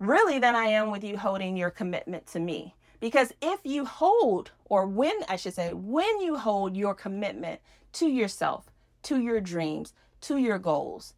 really 0.00 0.40
than 0.40 0.56
I 0.56 0.64
am 0.64 0.90
with 0.90 1.04
you 1.04 1.16
holding 1.16 1.56
your 1.56 1.70
commitment 1.70 2.26
to 2.32 2.40
me. 2.40 2.74
Because 2.98 3.32
if 3.40 3.60
you 3.62 3.84
hold, 3.84 4.50
or 4.64 4.88
when 4.88 5.14
I 5.28 5.36
should 5.36 5.54
say, 5.54 5.72
when 5.72 6.20
you 6.20 6.36
hold 6.36 6.76
your 6.76 6.96
commitment 6.96 7.60
to 7.92 8.08
yourself, 8.08 8.64
to 9.04 9.20
your 9.20 9.40
dreams, 9.40 9.92
to 10.22 10.36
your 10.36 10.58
goals, 10.58 11.14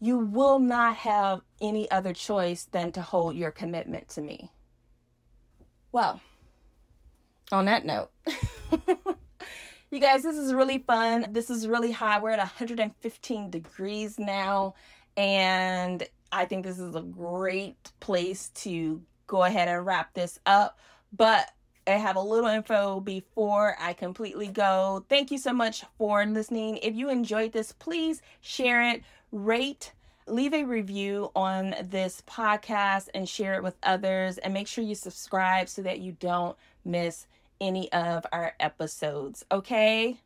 you 0.00 0.18
will 0.18 0.58
not 0.58 0.96
have 0.96 1.40
any 1.62 1.90
other 1.90 2.12
choice 2.12 2.64
than 2.64 2.92
to 2.92 3.00
hold 3.00 3.36
your 3.36 3.50
commitment 3.50 4.10
to 4.10 4.20
me. 4.20 4.52
Well, 5.92 6.20
on 7.52 7.66
that 7.66 7.84
note, 7.84 8.10
you 9.90 10.00
guys, 10.00 10.22
this 10.22 10.36
is 10.36 10.52
really 10.52 10.78
fun. 10.78 11.26
This 11.30 11.50
is 11.50 11.68
really 11.68 11.92
hot. 11.92 12.22
We're 12.22 12.30
at 12.30 12.38
115 12.38 13.50
degrees 13.50 14.18
now, 14.18 14.74
and 15.16 16.06
I 16.32 16.44
think 16.46 16.64
this 16.64 16.78
is 16.78 16.94
a 16.94 17.02
great 17.02 17.92
place 18.00 18.48
to 18.56 19.00
go 19.26 19.44
ahead 19.44 19.68
and 19.68 19.86
wrap 19.86 20.14
this 20.14 20.38
up. 20.46 20.78
But 21.12 21.50
I 21.86 21.92
have 21.92 22.16
a 22.16 22.20
little 22.20 22.48
info 22.48 23.00
before 23.00 23.76
I 23.78 23.92
completely 23.92 24.48
go. 24.48 25.04
Thank 25.08 25.30
you 25.30 25.38
so 25.38 25.52
much 25.52 25.84
for 25.98 26.24
listening. 26.24 26.78
If 26.78 26.94
you 26.94 27.10
enjoyed 27.10 27.52
this, 27.52 27.72
please 27.72 28.22
share 28.40 28.82
it, 28.90 29.02
rate, 29.30 29.92
leave 30.26 30.54
a 30.54 30.64
review 30.64 31.30
on 31.36 31.74
this 31.82 32.22
podcast, 32.26 33.08
and 33.14 33.28
share 33.28 33.54
it 33.54 33.62
with 33.62 33.76
others. 33.82 34.38
And 34.38 34.54
make 34.54 34.66
sure 34.66 34.82
you 34.82 34.94
subscribe 34.94 35.68
so 35.68 35.82
that 35.82 36.00
you 36.00 36.12
don't 36.12 36.56
miss 36.84 37.26
any 37.60 37.90
of 37.92 38.26
our 38.32 38.54
episodes. 38.60 39.44
Okay? 39.50 40.18